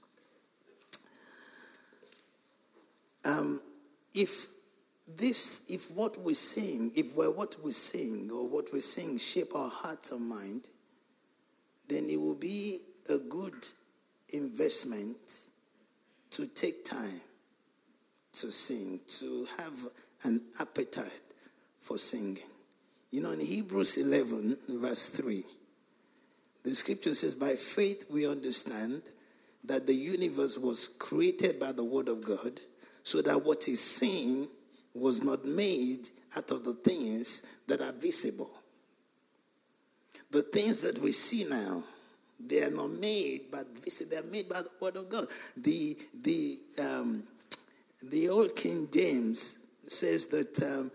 Um, 3.24 3.62
if 4.15 4.48
this, 5.08 5.62
if 5.70 5.91
what 5.91 6.20
we 6.20 6.34
sing, 6.34 6.91
if 6.96 7.15
we're 7.15 7.30
what 7.30 7.56
we 7.63 7.72
sing 7.72 8.32
or 8.34 8.48
what 8.48 8.74
we 8.74 8.80
sing 8.80 9.20
shape 9.20 9.53
our 9.53 9.70
heart 9.70 10.10
and 10.12 10.27
mind, 10.27 10.70
then 11.88 12.10
it 12.10 12.18
will 12.18 12.39
be 12.39 12.80
a 13.12 13.20
good 13.20 13.53
investment 14.34 15.50
to 16.31 16.47
take 16.47 16.85
time 16.85 17.21
to 18.33 18.51
sing, 18.51 19.00
to 19.05 19.47
have 19.57 19.73
an 20.23 20.41
appetite 20.59 21.21
for 21.79 21.97
singing. 21.97 22.38
You 23.09 23.21
know, 23.21 23.31
in 23.31 23.41
Hebrews 23.41 23.97
11, 23.97 24.57
verse 24.69 25.09
3, 25.09 25.43
the 26.63 26.73
scripture 26.73 27.13
says, 27.13 27.35
By 27.35 27.55
faith 27.55 28.05
we 28.09 28.27
understand 28.27 29.01
that 29.65 29.85
the 29.85 29.93
universe 29.93 30.57
was 30.57 30.88
created 30.88 31.59
by 31.59 31.71
the 31.71 31.83
word 31.83 32.07
of 32.07 32.25
God, 32.25 32.61
so 33.03 33.21
that 33.21 33.43
what 33.43 33.67
is 33.67 33.81
seen 33.81 34.47
was 34.93 35.23
not 35.23 35.43
made 35.43 36.09
out 36.38 36.51
of 36.51 36.63
the 36.63 36.73
things 36.73 37.45
that 37.67 37.81
are 37.81 37.91
visible. 37.91 38.51
The 40.29 40.43
things 40.43 40.81
that 40.81 41.00
we 41.00 41.11
see 41.11 41.43
now, 41.43 41.83
they 42.48 42.63
are 42.63 42.71
not 42.71 42.91
made 43.00 43.41
visible, 43.83 44.12
they 44.12 44.17
are 44.17 44.31
made 44.31 44.50
by 44.50 44.62
the 44.62 44.71
word 44.79 44.95
of 44.95 45.10
God. 45.10 45.27
The, 45.57 45.98
the, 46.24 46.60
um, 46.79 47.24
the 48.03 48.29
old 48.29 48.55
King 48.55 48.88
James 48.93 49.60
says 49.88 50.27
that 50.27 50.62
um, 50.63 50.91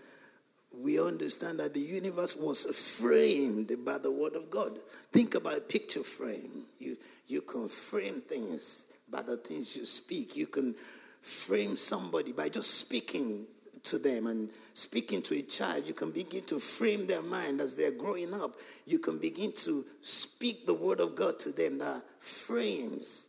we 0.83 1.01
understand 1.01 1.61
that 1.61 1.75
the 1.75 1.81
universe 1.81 2.37
was 2.37 2.65
framed 2.99 3.71
by 3.85 3.99
the 3.99 4.13
word 4.13 4.35
of 4.35 4.51
God. 4.51 4.73
Think 5.13 5.35
about 5.35 5.57
a 5.57 5.61
picture 5.61 6.03
frame. 6.03 6.67
You, 6.79 6.97
you 7.27 7.43
can 7.43 7.69
frame 7.69 8.21
things 8.21 8.87
by 9.11 9.23
the 9.23 9.37
things 9.37 9.77
you 9.77 9.85
speak. 9.85 10.37
You 10.37 10.47
can 10.47 10.75
frame 11.21 11.77
somebody 11.77 12.33
by 12.33 12.49
just 12.49 12.75
speaking 12.75 13.47
to 13.91 13.99
them 13.99 14.27
and 14.27 14.49
speaking 14.73 15.23
to 15.23 15.35
a 15.35 15.43
child, 15.43 15.87
you 15.87 15.95
can 15.95 16.11
begin 16.11 16.43
to 16.45 16.59
frame 16.59 17.07
their 17.07 17.23
mind 17.23 17.61
as 17.61 17.77
they're 17.77 17.93
growing 17.93 18.35
up. 18.35 18.53
You 18.87 18.99
can 18.99 19.19
begin 19.19 19.53
to 19.53 19.85
speak 20.03 20.67
the 20.67 20.75
word 20.75 21.01
of 21.01 21.15
God 21.15 21.39
to 21.41 21.53
them 21.53 21.79
that 21.79 22.03
frames 22.19 23.29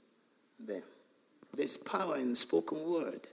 them. 0.59 0.83
There's 1.53 1.77
power 1.77 2.17
in 2.17 2.31
the 2.31 2.35
spoken 2.35 2.79
word, 2.89 3.27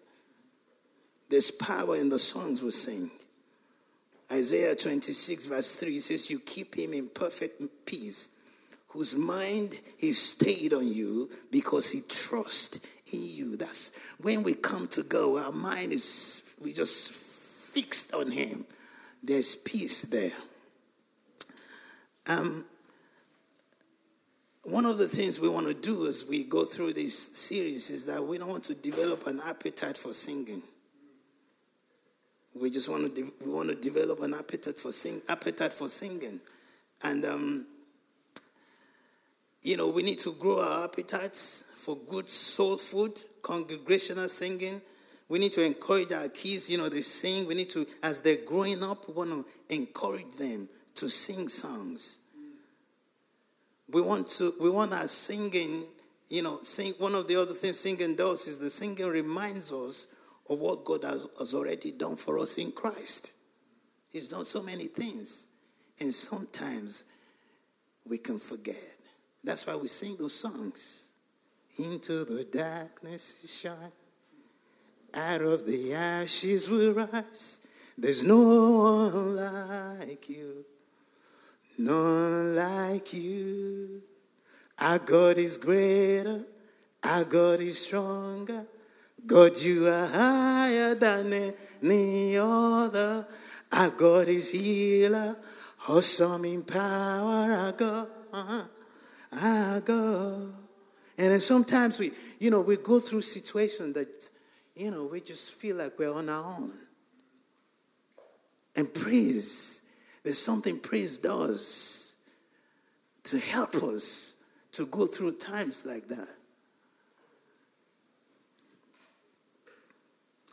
there's 1.28 1.50
power 1.50 1.96
in 1.96 2.08
the 2.08 2.18
songs 2.18 2.62
we 2.62 2.70
sing. 2.70 3.10
Isaiah 4.32 4.74
26, 4.74 5.44
verse 5.46 5.74
3 5.74 6.00
says, 6.00 6.30
You 6.30 6.40
keep 6.40 6.76
him 6.76 6.94
in 6.94 7.08
perfect 7.08 7.62
peace, 7.84 8.30
whose 8.88 9.14
mind 9.16 9.80
is 10.00 10.20
stayed 10.20 10.72
on 10.72 10.86
you 10.86 11.28
because 11.50 11.90
he 11.90 12.00
trusts 12.08 12.80
in 13.12 13.20
you. 13.22 13.56
That's 13.56 13.92
when 14.20 14.42
we 14.42 14.54
come 14.54 14.88
to 14.88 15.02
go, 15.02 15.38
our 15.38 15.52
mind 15.52 15.92
is 15.92 16.43
we 16.64 16.72
just 16.72 17.12
fixed 17.12 18.14
on 18.14 18.30
him. 18.30 18.64
There's 19.22 19.54
peace 19.54 20.02
there. 20.02 20.32
Um, 22.28 22.64
one 24.64 24.86
of 24.86 24.96
the 24.96 25.06
things 25.06 25.38
we 25.38 25.48
want 25.48 25.68
to 25.68 25.74
do 25.74 26.06
as 26.06 26.26
we 26.28 26.44
go 26.44 26.64
through 26.64 26.94
this 26.94 27.18
series 27.36 27.90
is 27.90 28.06
that 28.06 28.22
we 28.22 28.38
don't 28.38 28.48
want 28.48 28.64
to 28.64 28.74
develop 28.74 29.26
an 29.26 29.40
appetite 29.46 29.98
for 29.98 30.12
singing. 30.12 30.62
We 32.58 32.70
just 32.70 32.88
want 32.88 33.14
to 33.14 33.22
de- 33.22 33.44
we 33.44 33.52
want 33.52 33.68
to 33.68 33.74
develop 33.74 34.22
an 34.22 34.32
appetite 34.32 34.78
for 34.78 34.92
sing 34.92 35.20
appetite 35.28 35.72
for 35.72 35.88
singing, 35.88 36.40
and 37.02 37.24
um, 37.26 37.66
you 39.62 39.76
know 39.76 39.90
we 39.90 40.04
need 40.04 40.18
to 40.20 40.32
grow 40.34 40.60
our 40.60 40.84
appetites 40.84 41.64
for 41.74 41.98
good 42.08 42.28
soul 42.28 42.76
food, 42.76 43.18
congregational 43.42 44.28
singing, 44.28 44.80
we 45.28 45.38
need 45.38 45.52
to 45.52 45.64
encourage 45.64 46.12
our 46.12 46.28
kids, 46.28 46.68
you 46.68 46.78
know, 46.78 46.88
they 46.88 47.00
sing. 47.00 47.46
We 47.46 47.54
need 47.54 47.70
to, 47.70 47.86
as 48.02 48.20
they're 48.20 48.44
growing 48.44 48.82
up, 48.82 49.08
we 49.08 49.14
want 49.14 49.30
to 49.30 49.74
encourage 49.74 50.30
them 50.36 50.68
to 50.96 51.08
sing 51.08 51.48
songs. 51.48 52.18
We 53.92 54.02
want 54.02 54.28
to, 54.32 54.54
we 54.60 54.70
want 54.70 54.92
our 54.92 55.08
singing, 55.08 55.84
you 56.28 56.42
know, 56.42 56.60
sing. 56.62 56.94
One 56.98 57.14
of 57.14 57.26
the 57.26 57.36
other 57.36 57.52
things 57.52 57.80
singing 57.80 58.16
does 58.16 58.46
is 58.48 58.58
the 58.58 58.70
singing 58.70 59.08
reminds 59.08 59.72
us 59.72 60.08
of 60.50 60.60
what 60.60 60.84
God 60.84 61.04
has, 61.04 61.26
has 61.38 61.54
already 61.54 61.92
done 61.92 62.16
for 62.16 62.38
us 62.38 62.58
in 62.58 62.72
Christ. 62.72 63.32
He's 64.10 64.28
done 64.28 64.44
so 64.44 64.62
many 64.62 64.86
things. 64.86 65.46
And 66.00 66.12
sometimes 66.12 67.04
we 68.06 68.18
can 68.18 68.38
forget. 68.38 68.76
That's 69.42 69.66
why 69.66 69.76
we 69.76 69.88
sing 69.88 70.16
those 70.18 70.34
songs. 70.34 71.10
Into 71.78 72.24
the 72.24 72.44
darkness 72.44 73.60
shine. 73.60 73.90
Out 75.14 75.42
of 75.42 75.66
the 75.66 75.94
ashes 75.94 76.68
we 76.68 76.90
rise. 76.90 77.60
There's 77.96 78.24
no 78.24 79.12
one 79.12 79.36
like 80.08 80.28
you. 80.28 80.64
None 81.78 82.56
like 82.56 83.12
you. 83.14 84.02
Our 84.80 84.98
God 84.98 85.38
is 85.38 85.56
greater. 85.56 86.44
Our 87.02 87.24
God 87.24 87.60
is 87.60 87.78
stronger. 87.86 88.66
God, 89.26 89.56
you 89.58 89.86
are 89.86 90.06
higher 90.06 90.94
than 90.94 91.54
any 91.82 92.36
other. 92.36 93.26
Our 93.72 93.90
God 93.90 94.28
is 94.28 94.50
healer. 94.50 95.36
Awesome 95.88 96.44
in 96.44 96.62
power. 96.62 97.52
Our 97.52 97.72
God. 97.72 98.08
Our 99.32 99.80
God. 99.80 100.54
And 101.16 101.32
then 101.32 101.40
sometimes 101.40 102.00
we, 102.00 102.10
you 102.40 102.50
know, 102.50 102.62
we 102.62 102.76
go 102.76 102.98
through 102.98 103.20
situations 103.20 103.94
that, 103.94 104.30
you 104.74 104.90
know, 104.90 105.06
we 105.10 105.20
just 105.20 105.54
feel 105.54 105.76
like 105.76 105.98
we're 105.98 106.12
on 106.12 106.28
our 106.28 106.56
own. 106.58 106.72
And 108.76 108.92
praise, 108.92 109.82
there's 110.22 110.38
something 110.38 110.78
praise 110.80 111.18
does 111.18 112.16
to 113.24 113.38
help 113.38 113.74
us 113.76 114.36
to 114.72 114.86
go 114.86 115.06
through 115.06 115.32
times 115.32 115.86
like 115.86 116.08
that. 116.08 116.28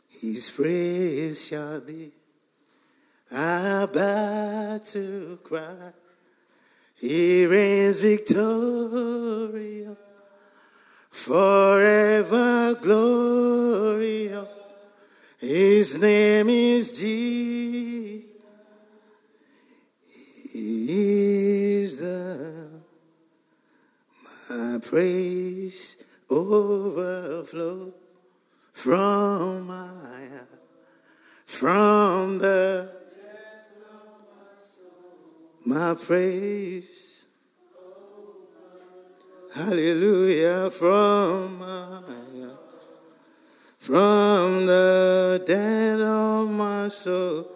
His 0.08 0.50
praise 0.50 1.48
shall 1.48 1.80
be 1.80 2.12
about 3.30 4.82
to 4.84 5.38
cry. 5.42 5.90
He 7.00 7.44
reigns 7.46 8.00
victorious, 8.00 9.96
forever 11.12 12.74
glorious. 12.82 14.48
His 15.38 15.98
name 16.00 16.48
is 16.48 16.90
Jesus. 17.00 18.22
My 24.50 24.78
praise 24.82 26.04
overflow 26.30 27.92
from 28.72 29.66
my 29.66 30.02
from 31.44 32.38
the 32.38 32.88
soul. 33.68 33.86
my 35.66 35.94
praise 36.00 37.01
hallelujah. 39.54 40.70
From 40.70 41.58
my 41.58 42.02
from 43.78 44.66
the 44.66 45.42
dead 45.44 46.00
of 46.00 46.48
my 46.50 46.86
soul 46.88 47.50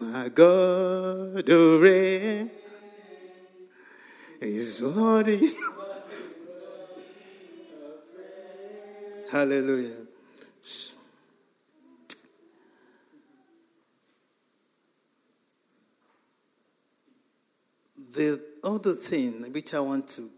my 0.00 0.28
God 0.28 1.46
who 1.46 1.80
reign 1.80 2.50
is 4.40 4.82
worthy 4.82 5.40
hallelujah. 9.30 10.06
The 18.12 18.42
other 18.64 18.94
thing 18.94 19.52
which 19.52 19.72
I 19.72 19.80
want 19.80 20.08
to 20.08 20.28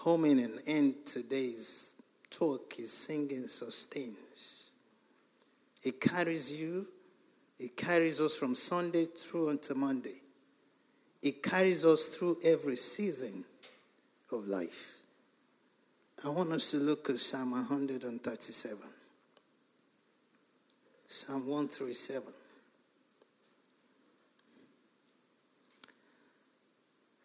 home 0.00 0.24
in 0.24 0.38
and 0.38 0.58
end 0.66 0.94
today's 1.04 1.92
talk 2.30 2.78
is 2.78 2.90
singing 2.90 3.46
sustains. 3.46 4.72
It 5.84 6.00
carries 6.00 6.58
you, 6.58 6.86
it 7.58 7.76
carries 7.76 8.18
us 8.18 8.34
from 8.36 8.54
Sunday 8.54 9.04
through 9.04 9.50
until 9.50 9.76
Monday. 9.76 10.22
It 11.22 11.42
carries 11.42 11.84
us 11.84 12.16
through 12.16 12.38
every 12.42 12.76
season 12.76 13.44
of 14.32 14.46
life. 14.46 15.00
I 16.24 16.30
want 16.30 16.50
us 16.52 16.70
to 16.70 16.78
look 16.78 17.10
at 17.10 17.18
Psalm 17.18 17.50
137. 17.50 18.78
Psalm 21.06 21.40
137. 21.46 22.32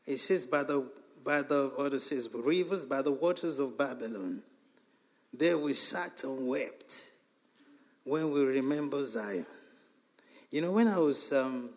It 0.08 0.18
says, 0.18 0.46
by 0.46 0.64
the, 0.64 0.90
by 1.26 1.42
the, 1.42 1.72
what 1.76 1.92
it 1.92 2.02
says, 2.02 2.30
rivers, 2.34 2.86
by 2.86 3.02
the 3.02 3.12
waters 3.12 3.60
of 3.60 3.78
Babylon, 3.78 4.44
there 5.34 5.58
we 5.58 5.74
sat 5.74 6.24
and 6.24 6.48
wept 6.48 7.12
when 8.04 8.32
we 8.32 8.46
remember 8.46 9.04
Zion. 9.04 9.46
You 10.52 10.62
know, 10.62 10.72
when 10.72 10.88
I 10.88 10.98
was 10.98 11.34
um, 11.34 11.72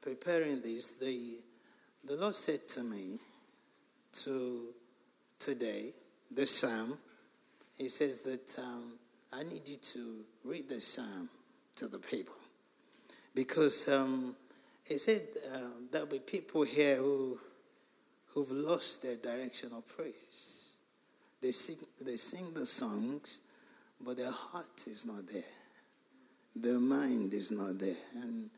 preparing 0.00 0.62
this, 0.62 0.92
the, 0.92 1.38
the 2.04 2.16
Lord 2.16 2.36
said 2.36 2.68
to 2.68 2.84
me 2.84 3.18
to 4.12 4.68
today, 5.40 5.90
the 6.30 6.46
psalm, 6.46 6.96
He 7.76 7.88
says 7.88 8.20
that 8.22 8.58
um, 8.60 8.92
I 9.32 9.42
need 9.42 9.68
you 9.68 9.76
to 9.76 10.24
read 10.44 10.68
the 10.68 10.80
psalm 10.80 11.28
to 11.76 11.88
the 11.88 11.98
people. 11.98 12.36
Because 13.34 13.88
um, 13.88 14.36
He 14.86 14.98
said 14.98 15.22
um, 15.52 15.88
there'll 15.90 16.06
be 16.06 16.20
people 16.20 16.62
here 16.62 16.96
who 16.96 17.38
who've 18.34 18.50
lost 18.50 19.02
their 19.02 19.16
direction 19.16 19.70
of 19.76 19.86
praise. 19.86 20.70
They 21.40 21.52
sing, 21.52 21.76
they 22.04 22.16
sing 22.16 22.52
the 22.54 22.66
songs, 22.66 23.42
but 24.04 24.16
their 24.16 24.30
heart 24.30 24.86
is 24.86 25.06
not 25.06 25.26
there. 25.28 25.42
Their 26.56 26.80
mind 26.80 27.32
is 27.32 27.50
not 27.50 27.78
there. 27.78 27.96
And 28.22 28.50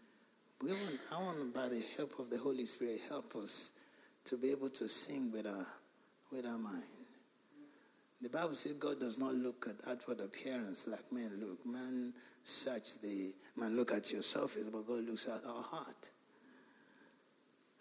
we 0.62 0.70
want, 0.70 1.00
I 1.12 1.22
want, 1.22 1.54
by 1.54 1.68
the 1.68 1.82
help 1.96 2.18
of 2.18 2.30
the 2.30 2.38
Holy 2.38 2.66
Spirit, 2.66 3.00
help 3.08 3.34
us 3.36 3.72
to 4.24 4.36
be 4.36 4.50
able 4.50 4.70
to 4.70 4.88
sing 4.88 5.30
with 5.32 5.46
our, 5.46 5.66
with 6.32 6.46
our 6.46 6.58
mind. 6.58 6.82
The 8.20 8.30
Bible 8.30 8.54
says 8.54 8.72
God 8.74 8.98
does 8.98 9.18
not 9.18 9.34
look 9.34 9.66
at 9.68 9.88
outward 9.90 10.20
appearance 10.20 10.88
like 10.88 11.12
men 11.12 11.38
look. 11.40 11.58
Man 11.66 12.14
search 12.42 13.00
the 13.02 13.34
man 13.56 13.76
look 13.76 13.92
at 13.92 14.10
your 14.12 14.22
surface, 14.22 14.68
but 14.68 14.86
God 14.86 15.04
looks 15.04 15.28
at 15.28 15.44
our 15.44 15.62
heart. 15.62 16.10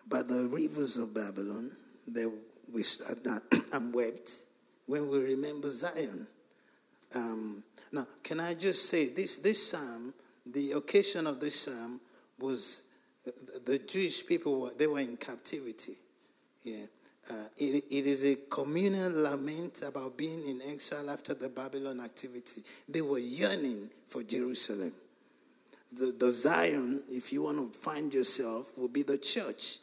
But 0.08 0.27
the 0.27 0.49
rivers 0.51 0.97
of 0.97 1.13
Babylon, 1.13 1.71
there 2.08 2.30
we 2.74 2.84
down 3.24 3.41
and 3.74 3.94
wept 3.94 4.32
when 4.86 5.10
we 5.10 5.20
remember 5.20 5.68
Zion. 5.68 6.28
Um, 7.15 7.63
now, 7.91 8.06
can 8.24 8.39
I 8.39 8.54
just 8.54 8.89
say 8.89 9.10
this? 9.10 9.38
This 9.38 9.72
psalm, 9.72 10.13
the 10.46 10.74
occasion 10.74 11.28
of 11.28 11.39
this 11.39 11.62
psalm 11.62 12.00
was 12.39 12.84
uh, 13.28 13.32
the 13.65 13.80
Jewish 13.80 14.26
people. 14.26 14.62
were 14.62 14.72
They 14.78 14.88
were 14.88 15.00
in 15.00 15.18
captivity. 15.18 15.94
Yeah, 16.63 16.86
uh, 17.32 17.48
it, 17.58 17.86
it 17.89 18.06
is 18.06 18.26
a 18.26 18.36
communal 18.50 19.12
lament 19.12 19.84
about 19.88 20.18
being 20.18 20.48
in 20.48 20.62
exile 20.70 21.10
after 21.10 21.34
the 21.34 21.50
Babylon 21.50 22.00
activity. 22.02 22.63
They 22.89 23.02
were 23.02 23.20
yearning 23.20 23.89
for 24.08 24.24
Jerusalem. 24.24 24.91
The, 25.94 26.13
the 26.18 26.32
Zion, 26.32 27.02
if 27.10 27.32
you 27.32 27.44
want 27.44 27.72
to 27.72 27.78
find 27.78 28.13
yourself, 28.13 28.78
will 28.78 28.89
be 28.89 29.04
the 29.04 29.18
church. 29.18 29.78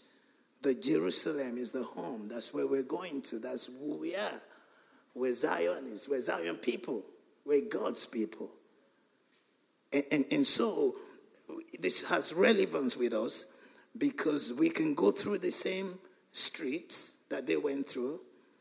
The 0.63 0.75
Jerusalem 0.75 1.59
is 1.59 1.73
the 1.73 1.83
home. 1.83 2.29
That's 2.29 2.55
where 2.55 2.69
we're 2.69 2.85
going 2.85 3.21
to. 3.23 3.39
That's 3.39 3.67
who 3.67 4.01
we 4.01 4.15
are. 4.15 4.41
We're 5.15 5.35
Zion 5.35 5.87
is. 5.91 6.09
We're 6.09 6.21
Zion 6.21 6.57
people. 6.57 7.03
We're 7.45 7.69
God's 7.69 8.07
people. 8.07 8.51
And, 9.93 10.05
and, 10.11 10.25
and 10.31 10.47
so 10.47 10.93
this 11.81 12.09
has 12.09 12.33
relevance 12.33 12.97
with 12.97 13.13
us 13.13 13.47
because 13.99 14.53
we 14.53 14.71
can 14.71 14.95
go 14.95 15.11
through 15.11 15.39
the 15.39 15.51
same 15.51 15.99
streets 16.31 17.19
that 17.29 17.47
they 17.47 17.57
went 17.57 17.89
through. 17.89 18.19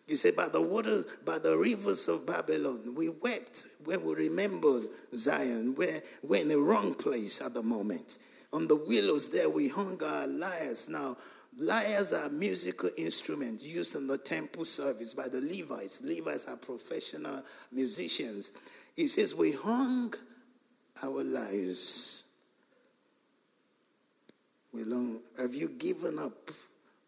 You 0.07 0.17
say, 0.17 0.31
by 0.31 0.49
the 0.49 0.61
water, 0.61 1.03
by 1.25 1.39
the 1.39 1.55
rivers 1.55 2.09
of 2.09 2.25
Babylon, 2.25 2.95
we 2.97 3.07
wept 3.09 3.65
when 3.85 4.03
we 4.03 4.13
remembered 4.15 4.83
Zion. 5.15 5.75
We're, 5.77 6.01
we're 6.23 6.41
in 6.41 6.49
the 6.49 6.57
wrong 6.57 6.95
place 6.95 7.41
at 7.41 7.53
the 7.53 7.63
moment. 7.63 8.17
On 8.51 8.67
the 8.67 8.83
willows 8.87 9.29
there, 9.29 9.49
we 9.49 9.69
hung 9.69 10.01
our 10.03 10.27
lyres. 10.27 10.89
Now, 10.89 11.15
Lyres 11.59 12.13
are 12.13 12.29
musical 12.29 12.89
instruments 12.97 13.63
used 13.63 13.95
in 13.95 14.07
the 14.07 14.17
temple 14.17 14.65
service 14.65 15.13
by 15.13 15.27
the 15.27 15.41
Levites. 15.41 16.01
Levites 16.01 16.47
are 16.47 16.55
professional 16.55 17.43
musicians. 17.71 18.51
He 18.95 19.07
says, 19.07 19.35
We 19.35 19.51
hung 19.51 20.13
our 21.03 21.23
lives. 21.23 22.23
We 24.73 24.85
long, 24.85 25.19
have 25.37 25.53
you 25.53 25.69
given 25.69 26.17
up 26.17 26.49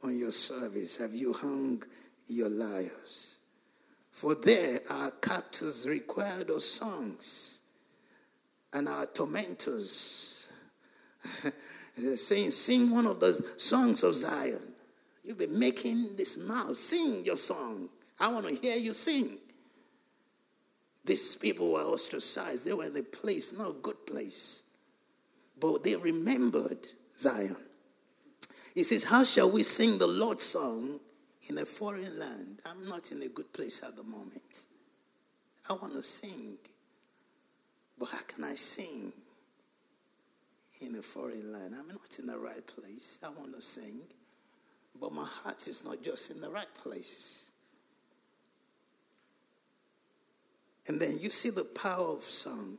on 0.04 0.18
your 0.18 0.32
service? 0.32 0.98
Have 0.98 1.14
you 1.14 1.32
hung 1.32 1.82
your 2.28 2.50
lyres? 2.50 3.40
For 4.12 4.36
there 4.36 4.82
our 4.92 5.12
captors 5.12 5.88
required 5.88 6.50
of 6.50 6.62
songs, 6.62 7.62
and 8.74 8.90
our 8.90 9.06
tormentors 9.06 10.52
saying, 11.96 12.52
Sing 12.52 12.92
one 12.92 13.06
of 13.06 13.20
the 13.20 13.32
songs 13.58 14.04
of 14.04 14.14
Zion. 14.16 14.60
You've 15.24 15.38
been 15.38 15.60
making 15.60 16.16
this 16.18 16.38
mouth. 16.38 16.76
Sing 16.76 17.24
your 17.26 17.38
song. 17.38 17.90
I 18.20 18.32
want 18.32 18.48
to 18.48 18.56
hear 18.56 18.78
you 18.78 18.94
sing. 18.94 19.38
These 21.06 21.36
people 21.36 21.72
were 21.72 21.82
ostracized. 21.82 22.66
They 22.66 22.74
were 22.74 22.86
in 22.86 22.98
a 22.98 23.04
place, 23.04 23.58
not 23.58 23.70
a 23.70 23.74
good 23.74 24.06
place. 24.06 24.64
But 25.60 25.84
they 25.84 25.96
remembered 25.96 26.88
Zion. 27.18 27.58
He 28.74 28.84
says, 28.84 29.04
How 29.06 29.24
shall 29.24 29.52
we 29.52 29.64
sing 29.64 29.98
the 29.98 30.08
Lord's 30.08 30.44
song 30.44 31.00
in 31.50 31.58
a 31.58 31.66
foreign 31.66 32.18
land? 32.18 32.62
I'm 32.66 32.88
not 32.88 33.12
in 33.12 33.22
a 33.22 33.28
good 33.28 33.52
place 33.54 33.84
at 33.84 33.96
the 33.96 34.04
moment. 34.04 34.64
I 35.70 35.74
want 35.74 35.94
to 35.94 36.04
sing. 36.04 36.58
But 37.98 38.10
how 38.10 38.22
can 38.28 38.44
I 38.44 38.56
sing 38.56 39.14
in 40.86 40.96
a 40.96 41.02
foreign 41.02 41.52
land? 41.52 41.76
I'm 41.78 41.88
not 41.88 42.20
in 42.20 42.28
the 42.28 42.38
right 42.38 42.66
place. 42.66 43.20
I 43.24 43.30
want 43.30 43.56
to 43.56 43.62
sing. 43.62 44.02
But 45.00 45.12
my 45.14 45.26
heart 45.26 45.68
is 45.68 45.84
not 45.84 46.04
just 46.04 46.32
in 46.32 46.42
the 46.42 46.50
right 46.50 46.74
place. 46.84 47.52
And 50.88 51.00
then 51.00 51.18
you 51.20 51.30
see 51.30 51.50
the 51.50 51.64
power 51.64 52.16
of 52.16 52.22
song. 52.22 52.78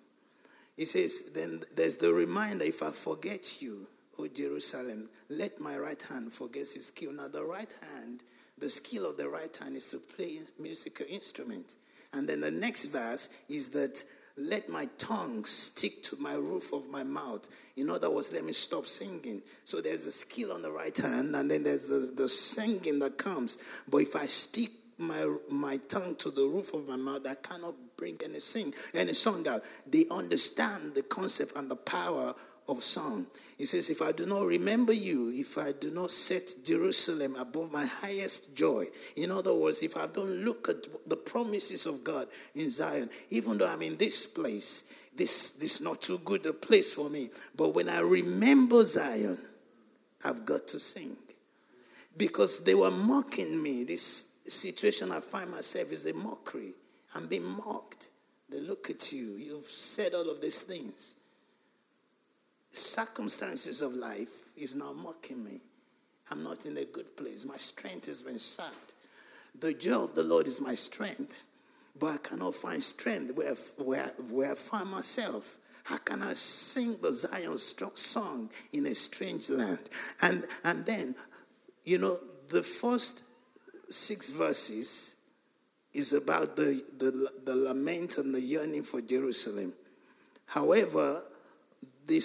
He 0.76 0.84
says, 0.84 1.30
then 1.34 1.60
there's 1.76 1.96
the 1.96 2.12
reminder 2.12 2.64
if 2.64 2.82
I 2.82 2.90
forget 2.90 3.62
you, 3.62 3.86
O 4.18 4.28
Jerusalem, 4.28 5.08
let 5.30 5.60
my 5.60 5.76
right 5.78 6.00
hand 6.02 6.32
forget 6.32 6.68
his 6.74 6.86
skill. 6.86 7.12
Now, 7.12 7.28
the 7.28 7.44
right 7.44 7.74
hand, 7.94 8.22
the 8.58 8.68
skill 8.68 9.08
of 9.08 9.16
the 9.16 9.28
right 9.28 9.56
hand 9.56 9.76
is 9.76 9.90
to 9.90 9.98
play 9.98 10.38
musical 10.60 11.06
instrument. 11.08 11.76
And 12.12 12.28
then 12.28 12.40
the 12.40 12.50
next 12.50 12.86
verse 12.86 13.28
is 13.48 13.70
that 13.70 14.04
let 14.36 14.68
my 14.68 14.88
tongue 14.98 15.44
stick 15.44 16.02
to 16.04 16.16
my 16.16 16.34
roof 16.34 16.72
of 16.72 16.88
my 16.90 17.04
mouth. 17.04 17.48
In 17.76 17.88
other 17.88 18.10
words, 18.10 18.32
let 18.32 18.44
me 18.44 18.52
stop 18.52 18.86
singing. 18.86 19.42
So 19.64 19.80
there's 19.80 20.06
a 20.06 20.12
skill 20.12 20.52
on 20.52 20.62
the 20.62 20.72
right 20.72 20.96
hand, 20.96 21.34
and 21.36 21.50
then 21.50 21.62
there's 21.62 21.86
the, 21.86 22.12
the 22.14 22.28
singing 22.28 22.98
that 22.98 23.16
comes. 23.16 23.58
But 23.88 23.98
if 23.98 24.16
I 24.16 24.26
stick 24.26 24.70
my 24.98 25.36
my 25.50 25.76
tongue 25.88 26.14
to 26.16 26.30
the 26.30 26.42
roof 26.42 26.74
of 26.74 26.88
my 26.88 26.96
mouth, 26.96 27.26
I 27.26 27.34
cannot 27.34 27.74
bring 27.96 28.16
any 28.24 28.40
sing 28.40 28.72
any 28.92 29.12
song 29.12 29.46
out. 29.48 29.62
They 29.86 30.06
understand 30.10 30.94
the 30.94 31.02
concept 31.02 31.56
and 31.56 31.70
the 31.70 31.76
power 31.76 32.34
of 32.68 32.82
song. 32.82 33.26
He 33.58 33.66
says, 33.66 33.90
If 33.90 34.02
I 34.02 34.12
do 34.12 34.26
not 34.26 34.46
remember 34.46 34.92
you, 34.92 35.30
if 35.34 35.58
I 35.58 35.72
do 35.72 35.90
not 35.90 36.10
set 36.10 36.54
Jerusalem 36.64 37.36
above 37.36 37.72
my 37.72 37.86
highest 37.86 38.56
joy, 38.56 38.86
in 39.16 39.30
other 39.30 39.54
words, 39.54 39.82
if 39.82 39.96
I 39.96 40.06
don't 40.06 40.44
look 40.44 40.68
at 40.68 40.86
the 41.08 41.16
promises 41.16 41.86
of 41.86 42.02
God 42.02 42.28
in 42.54 42.70
Zion, 42.70 43.10
even 43.30 43.58
though 43.58 43.68
I'm 43.68 43.82
in 43.82 43.96
this 43.96 44.26
place, 44.26 44.92
this, 45.14 45.52
this 45.52 45.76
is 45.76 45.80
not 45.80 46.02
too 46.02 46.18
good 46.24 46.46
a 46.46 46.52
place 46.52 46.92
for 46.92 47.08
me. 47.08 47.30
But 47.56 47.74
when 47.74 47.88
I 47.88 48.00
remember 48.00 48.82
Zion, 48.82 49.38
I've 50.24 50.44
got 50.44 50.66
to 50.68 50.80
sing. 50.80 51.16
Because 52.16 52.64
they 52.64 52.74
were 52.74 52.90
mocking 52.90 53.62
me. 53.62 53.84
This 53.84 54.38
situation 54.46 55.10
I 55.12 55.20
find 55.20 55.50
myself 55.50 55.92
is 55.92 56.06
a 56.06 56.14
mockery. 56.14 56.72
I'm 57.14 57.26
being 57.26 57.48
mocked. 57.56 58.10
They 58.48 58.60
look 58.60 58.90
at 58.90 59.12
you. 59.12 59.36
You've 59.36 59.64
said 59.64 60.14
all 60.14 60.30
of 60.30 60.40
these 60.40 60.62
things 60.62 61.16
circumstances 62.94 63.82
of 63.82 63.92
life 63.94 64.44
is 64.56 64.76
now 64.76 64.92
mocking 64.92 65.44
me. 65.44 65.58
I'm 66.30 66.44
not 66.44 66.64
in 66.64 66.76
a 66.76 66.84
good 66.84 67.16
place. 67.16 67.44
My 67.44 67.56
strength 67.56 68.06
has 68.06 68.22
been 68.22 68.38
sapped. 68.38 68.94
The 69.58 69.74
joy 69.74 70.04
of 70.04 70.14
the 70.14 70.22
Lord 70.22 70.46
is 70.46 70.60
my 70.60 70.76
strength, 70.76 71.44
but 71.98 72.06
I 72.06 72.16
cannot 72.18 72.54
find 72.54 72.80
strength 72.80 73.32
where, 73.34 73.54
where, 73.84 74.12
where 74.30 74.52
I 74.52 74.54
find 74.54 74.88
myself. 74.90 75.58
How 75.82 75.98
can 75.98 76.22
I 76.22 76.34
sing 76.34 76.96
the 77.02 77.12
Zion 77.12 77.58
song 77.58 78.48
in 78.72 78.86
a 78.86 78.94
strange 78.94 79.50
land? 79.50 79.90
And, 80.22 80.44
and 80.62 80.86
then, 80.86 81.16
you 81.82 81.98
know, 81.98 82.16
the 82.48 82.62
first 82.62 83.24
six 83.90 84.30
verses 84.30 85.16
is 85.92 86.12
about 86.12 86.54
the, 86.54 86.80
the, 86.98 87.28
the 87.44 87.56
lament 87.56 88.18
and 88.18 88.32
the 88.32 88.40
yearning 88.40 88.84
for 88.84 89.00
Jerusalem. 89.00 89.74
However, 90.46 91.22
the, 92.06 92.18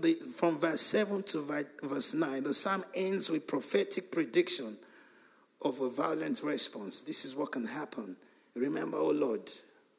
the, 0.00 0.14
from 0.34 0.58
verse 0.58 0.80
7 0.80 1.22
to 1.24 1.64
verse 1.82 2.14
9, 2.14 2.44
the 2.44 2.54
psalm 2.54 2.84
ends 2.94 3.30
with 3.30 3.46
prophetic 3.46 4.10
prediction 4.10 4.76
of 5.62 5.80
a 5.80 5.90
violent 5.90 6.42
response. 6.42 7.02
This 7.02 7.24
is 7.24 7.34
what 7.34 7.52
can 7.52 7.66
happen. 7.66 8.16
Remember, 8.54 8.96
oh 8.96 9.10
Lord, 9.10 9.50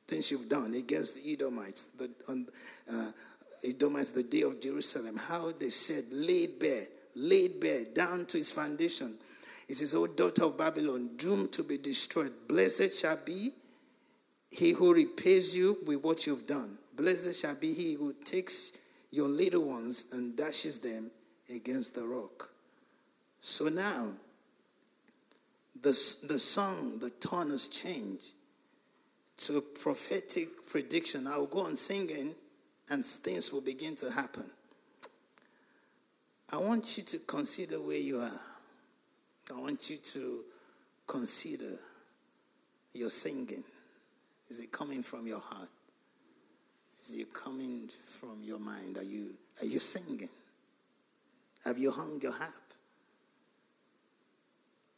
things 0.08 0.32
you've 0.32 0.50
done 0.50 0.74
against 0.74 1.24
the 1.24 1.34
Edomites, 1.34 1.88
the 1.88 2.10
on, 2.28 2.48
uh, 2.92 3.12
Edomites, 3.64 4.12
the 4.12 4.24
day 4.24 4.42
of 4.42 4.60
Jerusalem, 4.60 5.18
how 5.18 5.52
they 5.52 5.70
said, 5.70 6.06
laid 6.12 6.60
bare, 6.60 6.88
laid 7.16 7.60
bare, 7.60 7.86
down 7.94 8.26
to 8.28 8.38
its 8.38 8.52
foundation. 8.52 9.16
He 9.68 9.74
says, 9.76 9.94
O 9.94 10.08
daughter 10.08 10.46
of 10.46 10.58
Babylon, 10.58 11.12
doomed 11.18 11.52
to 11.54 11.64
be 11.64 11.78
destroyed, 11.78 12.32
blessed 12.48 13.00
shall 13.00 13.20
be 13.24 13.50
he 14.50 14.72
who 14.72 14.94
repays 14.94 15.56
you 15.56 15.78
with 15.86 16.04
what 16.04 16.26
you've 16.26 16.48
done. 16.48 16.78
Blessed 16.96 17.40
shall 17.40 17.56
be 17.56 17.74
he 17.74 17.94
who 17.94 18.14
takes 18.26 18.74
your 19.12 19.28
little 19.28 19.66
ones 19.68 20.06
and 20.12 20.38
dashes 20.38 20.80
them 20.80 21.12
against 21.54 21.96
the 21.96 22.06
rock. 22.06 22.50
So 23.42 23.70
now, 23.70 24.12
the, 25.82 25.90
the 26.28 26.40
song, 26.40 27.00
the 27.00 27.10
tone 27.10 27.52
has 27.52 27.68
changed 27.68 28.32
to 29.38 29.58
a 29.58 29.62
prophetic 29.62 30.68
prediction. 30.68 31.26
I 31.26 31.38
will 31.38 31.48
go 31.48 31.66
on 31.66 31.76
singing 31.76 32.36
and 32.90 33.06
things 33.06 33.54
will 33.54 33.62
begin 33.62 33.96
to 33.98 34.12
happen. 34.12 34.46
I 36.52 36.58
want 36.58 36.98
you 36.98 37.04
to 37.04 37.20
consider 37.20 37.76
where 37.76 37.98
you 37.98 38.20
are. 38.20 38.42
I 39.56 39.60
want 39.60 39.90
you 39.90 39.98
to 39.98 40.44
consider 41.08 41.78
your 42.94 43.10
singing. 43.10 43.64
Is 44.50 44.60
it 44.60 44.72
coming 44.72 45.04
from 45.04 45.28
your 45.28 45.40
heart? 45.40 45.70
Is 47.10 47.16
it 47.16 47.34
coming 47.34 47.88
from 47.88 48.44
your 48.44 48.60
mind? 48.60 49.00
Are 49.00 49.04
you, 49.04 49.32
are 49.64 49.66
you 49.66 49.80
singing? 49.80 50.30
Have 51.66 51.80
you 51.80 51.90
hung 51.90 52.20
your 52.22 52.34
harp? 52.34 52.74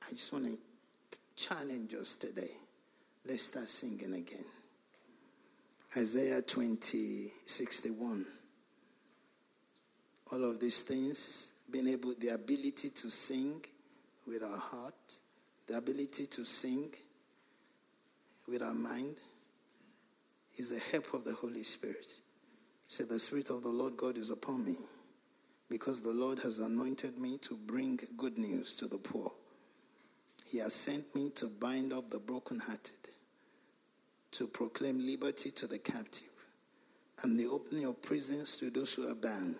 I 0.05 0.09
just 0.09 0.33
want 0.33 0.43
to 0.43 0.57
challenge 1.37 1.93
us 1.93 2.17
today. 2.17 2.51
Let's 3.25 3.43
start 3.43 3.69
singing 3.69 4.13
again. 4.13 4.43
Isaiah 5.95 6.41
20, 6.41 7.31
61. 7.45 8.25
All 10.33 10.43
of 10.51 10.59
these 10.59 10.81
things, 10.81 11.53
being 11.71 11.87
able, 11.87 12.13
the 12.19 12.29
ability 12.29 12.89
to 12.89 13.09
sing 13.09 13.63
with 14.27 14.43
our 14.43 14.57
heart, 14.57 15.13
the 15.65 15.77
ability 15.77 16.25
to 16.25 16.43
sing 16.43 16.91
with 18.49 18.61
our 18.61 18.75
mind, 18.75 19.15
is 20.57 20.69
the 20.69 20.79
help 20.91 21.13
of 21.13 21.23
the 21.23 21.33
Holy 21.33 21.63
Spirit. 21.63 22.07
Say, 22.87 23.05
the 23.05 23.19
Spirit 23.19 23.49
of 23.49 23.63
the 23.63 23.69
Lord 23.69 23.95
God 23.95 24.17
is 24.17 24.29
upon 24.29 24.65
me 24.65 24.75
because 25.69 26.01
the 26.01 26.11
Lord 26.11 26.39
has 26.39 26.59
anointed 26.59 27.17
me 27.17 27.37
to 27.43 27.55
bring 27.55 27.97
good 28.17 28.37
news 28.37 28.75
to 28.75 28.87
the 28.89 28.97
poor. 28.97 29.31
He 30.45 30.57
has 30.57 30.73
sent 30.73 31.15
me 31.15 31.29
to 31.35 31.47
bind 31.47 31.93
up 31.93 32.09
the 32.09 32.19
brokenhearted, 32.19 33.09
to 34.31 34.47
proclaim 34.47 34.99
liberty 35.05 35.49
to 35.51 35.67
the 35.67 35.79
captive, 35.79 36.27
and 37.23 37.39
the 37.39 37.47
opening 37.47 37.85
of 37.85 38.01
prisons 38.01 38.57
to 38.57 38.69
those 38.69 38.95
who 38.95 39.09
are 39.09 39.15
bound, 39.15 39.55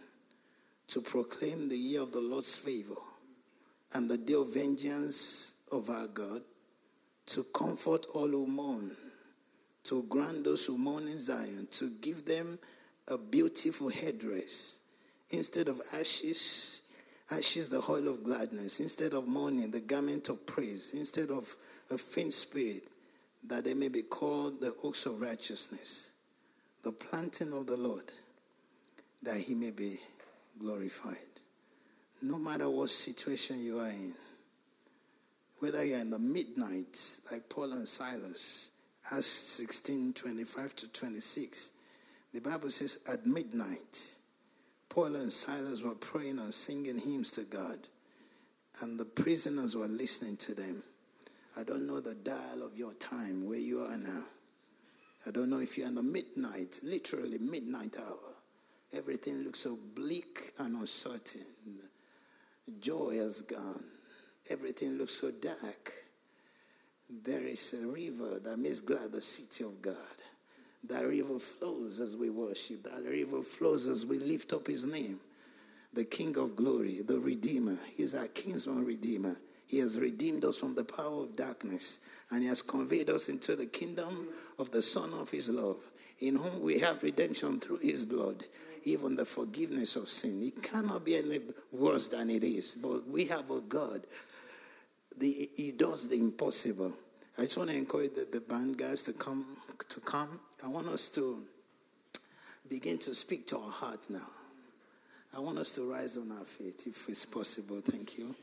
to 0.90 1.00
proclaim 1.00 1.70
the 1.70 1.78
year 1.78 2.02
of 2.02 2.12
the 2.12 2.20
Lord's 2.20 2.58
favor 2.58 3.00
and 3.94 4.10
the 4.10 4.18
day 4.18 4.34
of 4.34 4.54
vengeance 4.54 5.56
of 5.72 5.90
our 5.90 6.08
God, 6.08 6.42
to 7.28 7.46
comfort 7.54 8.06
all 8.14 8.28
who 8.28 8.46
mourn 8.48 8.92
to 9.84 10.04
grant 10.04 10.44
those 10.44 10.66
who 10.66 10.78
mourn 10.78 11.08
in 11.08 11.18
Zion, 11.18 11.68
to 11.72 11.90
give 12.02 12.26
them 12.26 12.60
a 13.08 13.18
beautiful 13.18 13.90
headdress. 13.90 14.80
Instead 15.32 15.68
of 15.68 15.80
ashes, 15.94 16.82
ashes 17.32 17.70
the 17.70 17.84
oil 17.90 18.08
of 18.10 18.24
gladness. 18.24 18.80
Instead 18.80 19.14
of 19.14 19.28
mourning, 19.28 19.72
the 19.72 19.80
garment 19.80 20.30
of 20.30 20.46
praise. 20.46 20.94
Instead 20.94 21.30
of 21.32 21.56
a 21.90 21.98
faint 21.98 22.34
spirit, 22.34 22.90
that 23.48 23.66
they 23.66 23.74
may 23.74 23.88
be 23.88 24.04
called 24.04 24.62
the 24.62 24.74
oaks 24.84 25.06
of 25.06 25.20
righteousness, 25.20 26.12
the 26.84 26.92
planting 26.92 27.54
of 27.54 27.66
the 27.66 27.78
Lord, 27.78 28.12
that 29.24 29.38
he 29.38 29.56
may 29.56 29.72
be 29.72 30.00
glorified. 30.60 31.18
No 32.22 32.38
matter 32.38 32.70
what 32.70 32.90
situation 32.90 33.64
you 33.64 33.80
are 33.80 33.90
in, 33.90 34.14
whether 35.60 35.84
you're 35.84 36.00
in 36.00 36.10
the 36.10 36.20
midnight, 36.20 37.20
like 37.32 37.50
Paul 37.50 37.72
and 37.74 37.88
Silas, 37.88 38.71
Acts 39.10 39.26
16 39.26 40.14
25 40.14 40.76
to 40.76 40.92
26. 40.92 41.72
The 42.34 42.42
Bible 42.42 42.70
says, 42.70 43.00
At 43.12 43.26
midnight, 43.26 44.16
Paul 44.90 45.16
and 45.16 45.32
Silas 45.32 45.84
were 45.84 45.96
praying 45.96 46.40
and 46.40 46.54
singing 46.54 47.00
hymns 47.00 47.32
to 47.32 47.42
God, 47.42 47.80
and 48.82 49.00
the 49.00 49.06
prisoners 49.06 49.76
were 49.76 49.88
listening 49.88 50.38
to 50.38 50.54
them. 50.54 50.84
I 51.58 51.64
don't 51.64 51.88
know 51.88 52.00
the 52.00 52.16
dial 52.16 52.64
of 52.64 52.78
your 52.78 52.94
time, 52.94 53.48
where 53.48 53.60
you 53.60 53.80
are 53.82 53.98
now. 53.98 54.24
I 55.28 55.32
don't 55.32 55.50
know 55.50 55.60
if 55.60 55.78
you're 55.78 55.88
in 55.88 55.96
the 55.96 56.04
midnight, 56.04 56.80
literally 56.84 57.38
midnight 57.40 57.98
hour. 58.00 58.36
Everything 58.94 59.44
looks 59.44 59.60
so 59.60 59.78
bleak 59.96 60.54
and 60.60 60.76
uncertain. 60.76 61.42
Joy 62.80 63.16
has 63.18 63.42
gone. 63.42 63.84
everything 64.50 64.98
looks 64.98 65.14
so 65.14 65.32
dark, 65.32 65.94
there 67.24 67.44
is 67.44 67.74
a 67.74 67.86
river 67.86 68.40
that 68.44 68.58
makes 68.58 68.80
glad 68.80 69.12
the 69.12 69.22
city 69.22 69.66
of 69.66 69.82
God. 69.82 69.96
That 70.88 71.06
river 71.06 71.38
flows 71.40 72.00
as 72.00 72.16
we 72.16 72.30
worship. 72.30 72.84
That 72.84 73.04
river 73.04 73.42
flows 73.42 73.86
as 73.86 74.06
we 74.06 74.18
lift 74.20 74.54
up 74.54 74.68
his 74.68 74.86
name. 74.86 75.20
The 75.94 76.06
King 76.06 76.38
of 76.38 76.56
glory, 76.56 77.02
the 77.06 77.20
Redeemer. 77.20 77.78
He's 77.96 78.16
our 78.16 78.28
kinsman 78.28 78.86
Redeemer. 78.86 79.36
He 79.68 79.80
has 79.80 80.00
redeemed 80.00 80.46
us 80.46 80.60
from 80.60 80.74
the 80.76 80.86
power 80.86 81.24
of 81.24 81.36
darkness 81.36 82.00
and 82.32 82.42
he 82.42 82.48
has 82.48 82.62
conveyed 82.62 83.10
us 83.10 83.28
into 83.28 83.56
the 83.56 83.66
kingdom 83.66 84.30
of 84.58 84.72
the 84.72 84.82
Son 84.82 85.12
of 85.14 85.30
his 85.30 85.50
love, 85.50 85.78
in 86.20 86.36
whom 86.36 86.64
we 86.64 86.80
have 86.80 87.04
redemption 87.04 87.60
through 87.60 87.78
his 87.78 88.06
blood, 88.06 88.46
even 88.84 89.16
the 89.16 89.26
forgiveness 89.26 89.98
of 89.98 90.08
sin. 90.08 90.42
It 90.42 90.64
cannot 90.64 91.06
be 91.06 91.18
any 91.18 91.40
worse 91.74 92.08
than 92.08 92.30
it 92.30 92.44
is, 92.44 92.76
but 92.76 93.06
we 93.08 93.26
have 93.26 93.52
a 93.52 93.60
God. 93.62 94.02
The, 95.18 95.50
he 95.56 95.72
does 95.72 96.08
the 96.08 96.18
impossible. 96.18 96.94
I 97.38 97.44
just 97.44 97.58
want 97.58 97.70
to 97.70 97.78
encourage 97.78 98.14
the, 98.14 98.28
the 98.32 98.42
band 98.42 98.78
guys 98.78 99.04
to 99.04 99.14
come 99.14 99.46
to 99.90 100.00
come. 100.00 100.40
I 100.64 100.68
want 100.68 100.88
us 100.88 101.10
to 101.12 101.38
begin 102.70 102.98
to 103.00 103.14
speak 103.14 103.48
to 103.48 103.58
our 103.58 103.72
heart 103.72 104.00
now. 104.10 104.28
I 105.36 105.40
want 105.40 105.58
us 105.58 105.74
to 105.76 105.90
rise 105.90 106.18
on 106.18 106.32
our 106.32 106.44
feet 106.44 106.84
if 106.88 107.08
it's 107.08 107.26
possible. 107.26 107.80
Thank 107.80 108.18
you. 108.18 108.36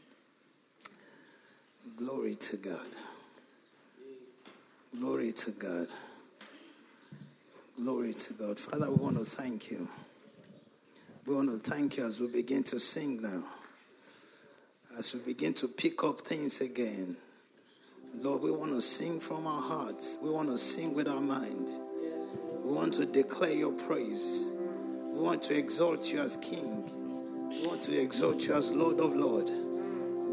Glory 1.97 2.35
to 2.35 2.57
God. 2.57 2.87
Glory 4.99 5.33
to 5.33 5.51
God. 5.53 5.87
Glory 7.77 8.13
to 8.13 8.33
God. 8.35 8.59
Father, 8.59 8.91
we 8.91 8.97
want 8.97 9.17
to 9.17 9.25
thank 9.25 9.71
you. 9.71 9.87
We 11.27 11.35
want 11.35 11.51
to 11.51 11.71
thank 11.71 11.99
you 11.99 12.07
as 12.07 12.21
we 12.21 12.29
begin 12.29 12.63
to 12.65 12.81
sing 12.81 13.21
now. 13.21 13.45
As 14.99 15.15
we 15.15 15.21
begin 15.21 15.55
to 15.55 15.69
pick 15.69 16.03
up 16.03 16.19
things 16.19 16.61
again. 16.61 17.15
Lord, 18.17 18.43
we 18.43 18.51
want 18.51 18.73
to 18.73 18.81
sing 18.81 19.21
from 19.21 19.47
our 19.47 19.63
hearts. 19.63 20.19
We 20.21 20.29
want 20.29 20.49
to 20.49 20.59
sing 20.59 20.93
with 20.93 21.07
our 21.07 21.21
mind. 21.21 21.71
We 22.65 22.75
want 22.75 22.95
to 22.95 23.07
declare 23.07 23.53
your 23.53 23.71
praise. 23.71 24.53
We 24.57 25.23
want 25.23 25.41
to 25.43 25.57
exalt 25.57 26.13
you 26.13 26.19
as 26.19 26.37
King. 26.39 27.49
We 27.49 27.63
want 27.69 27.81
to 27.85 27.97
exalt 27.97 28.45
you 28.49 28.55
as 28.55 28.73
Lord 28.73 28.99
of 28.99 29.15
Lord. 29.15 29.47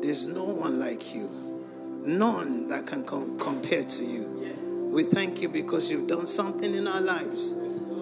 There's 0.01 0.25
no 0.25 0.45
one 0.45 0.79
like 0.79 1.13
you. 1.13 1.29
None 2.03 2.67
that 2.69 2.87
can 2.87 3.05
com- 3.05 3.37
compare 3.37 3.83
to 3.83 4.03
you. 4.03 4.89
We 4.91 5.03
thank 5.03 5.43
you 5.43 5.49
because 5.49 5.91
you've 5.91 6.07
done 6.07 6.25
something 6.25 6.73
in 6.73 6.87
our 6.87 7.01
lives 7.01 7.53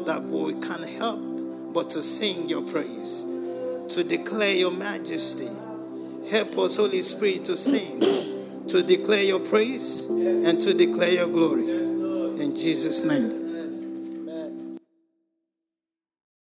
that 0.06 0.22
we 0.22 0.54
can't 0.62 0.88
help 0.98 1.74
but 1.74 1.90
to 1.90 2.02
sing 2.02 2.48
your 2.48 2.62
praise, 2.62 3.26
to 3.94 4.04
declare 4.06 4.56
your 4.56 4.72
majesty. 4.72 5.50
Help 6.34 6.58
us, 6.58 6.78
Holy 6.78 7.04
Spirit, 7.04 7.46
to 7.46 7.56
sing, 7.56 8.00
to 8.68 8.82
declare 8.82 9.22
your 9.22 9.40
praise, 9.40 10.08
and 10.08 10.60
to 10.60 10.74
declare 10.74 11.14
your 11.14 11.28
glory. 11.28 11.62
In 11.62 12.56
Jesus' 12.56 13.04
name. 13.04 13.43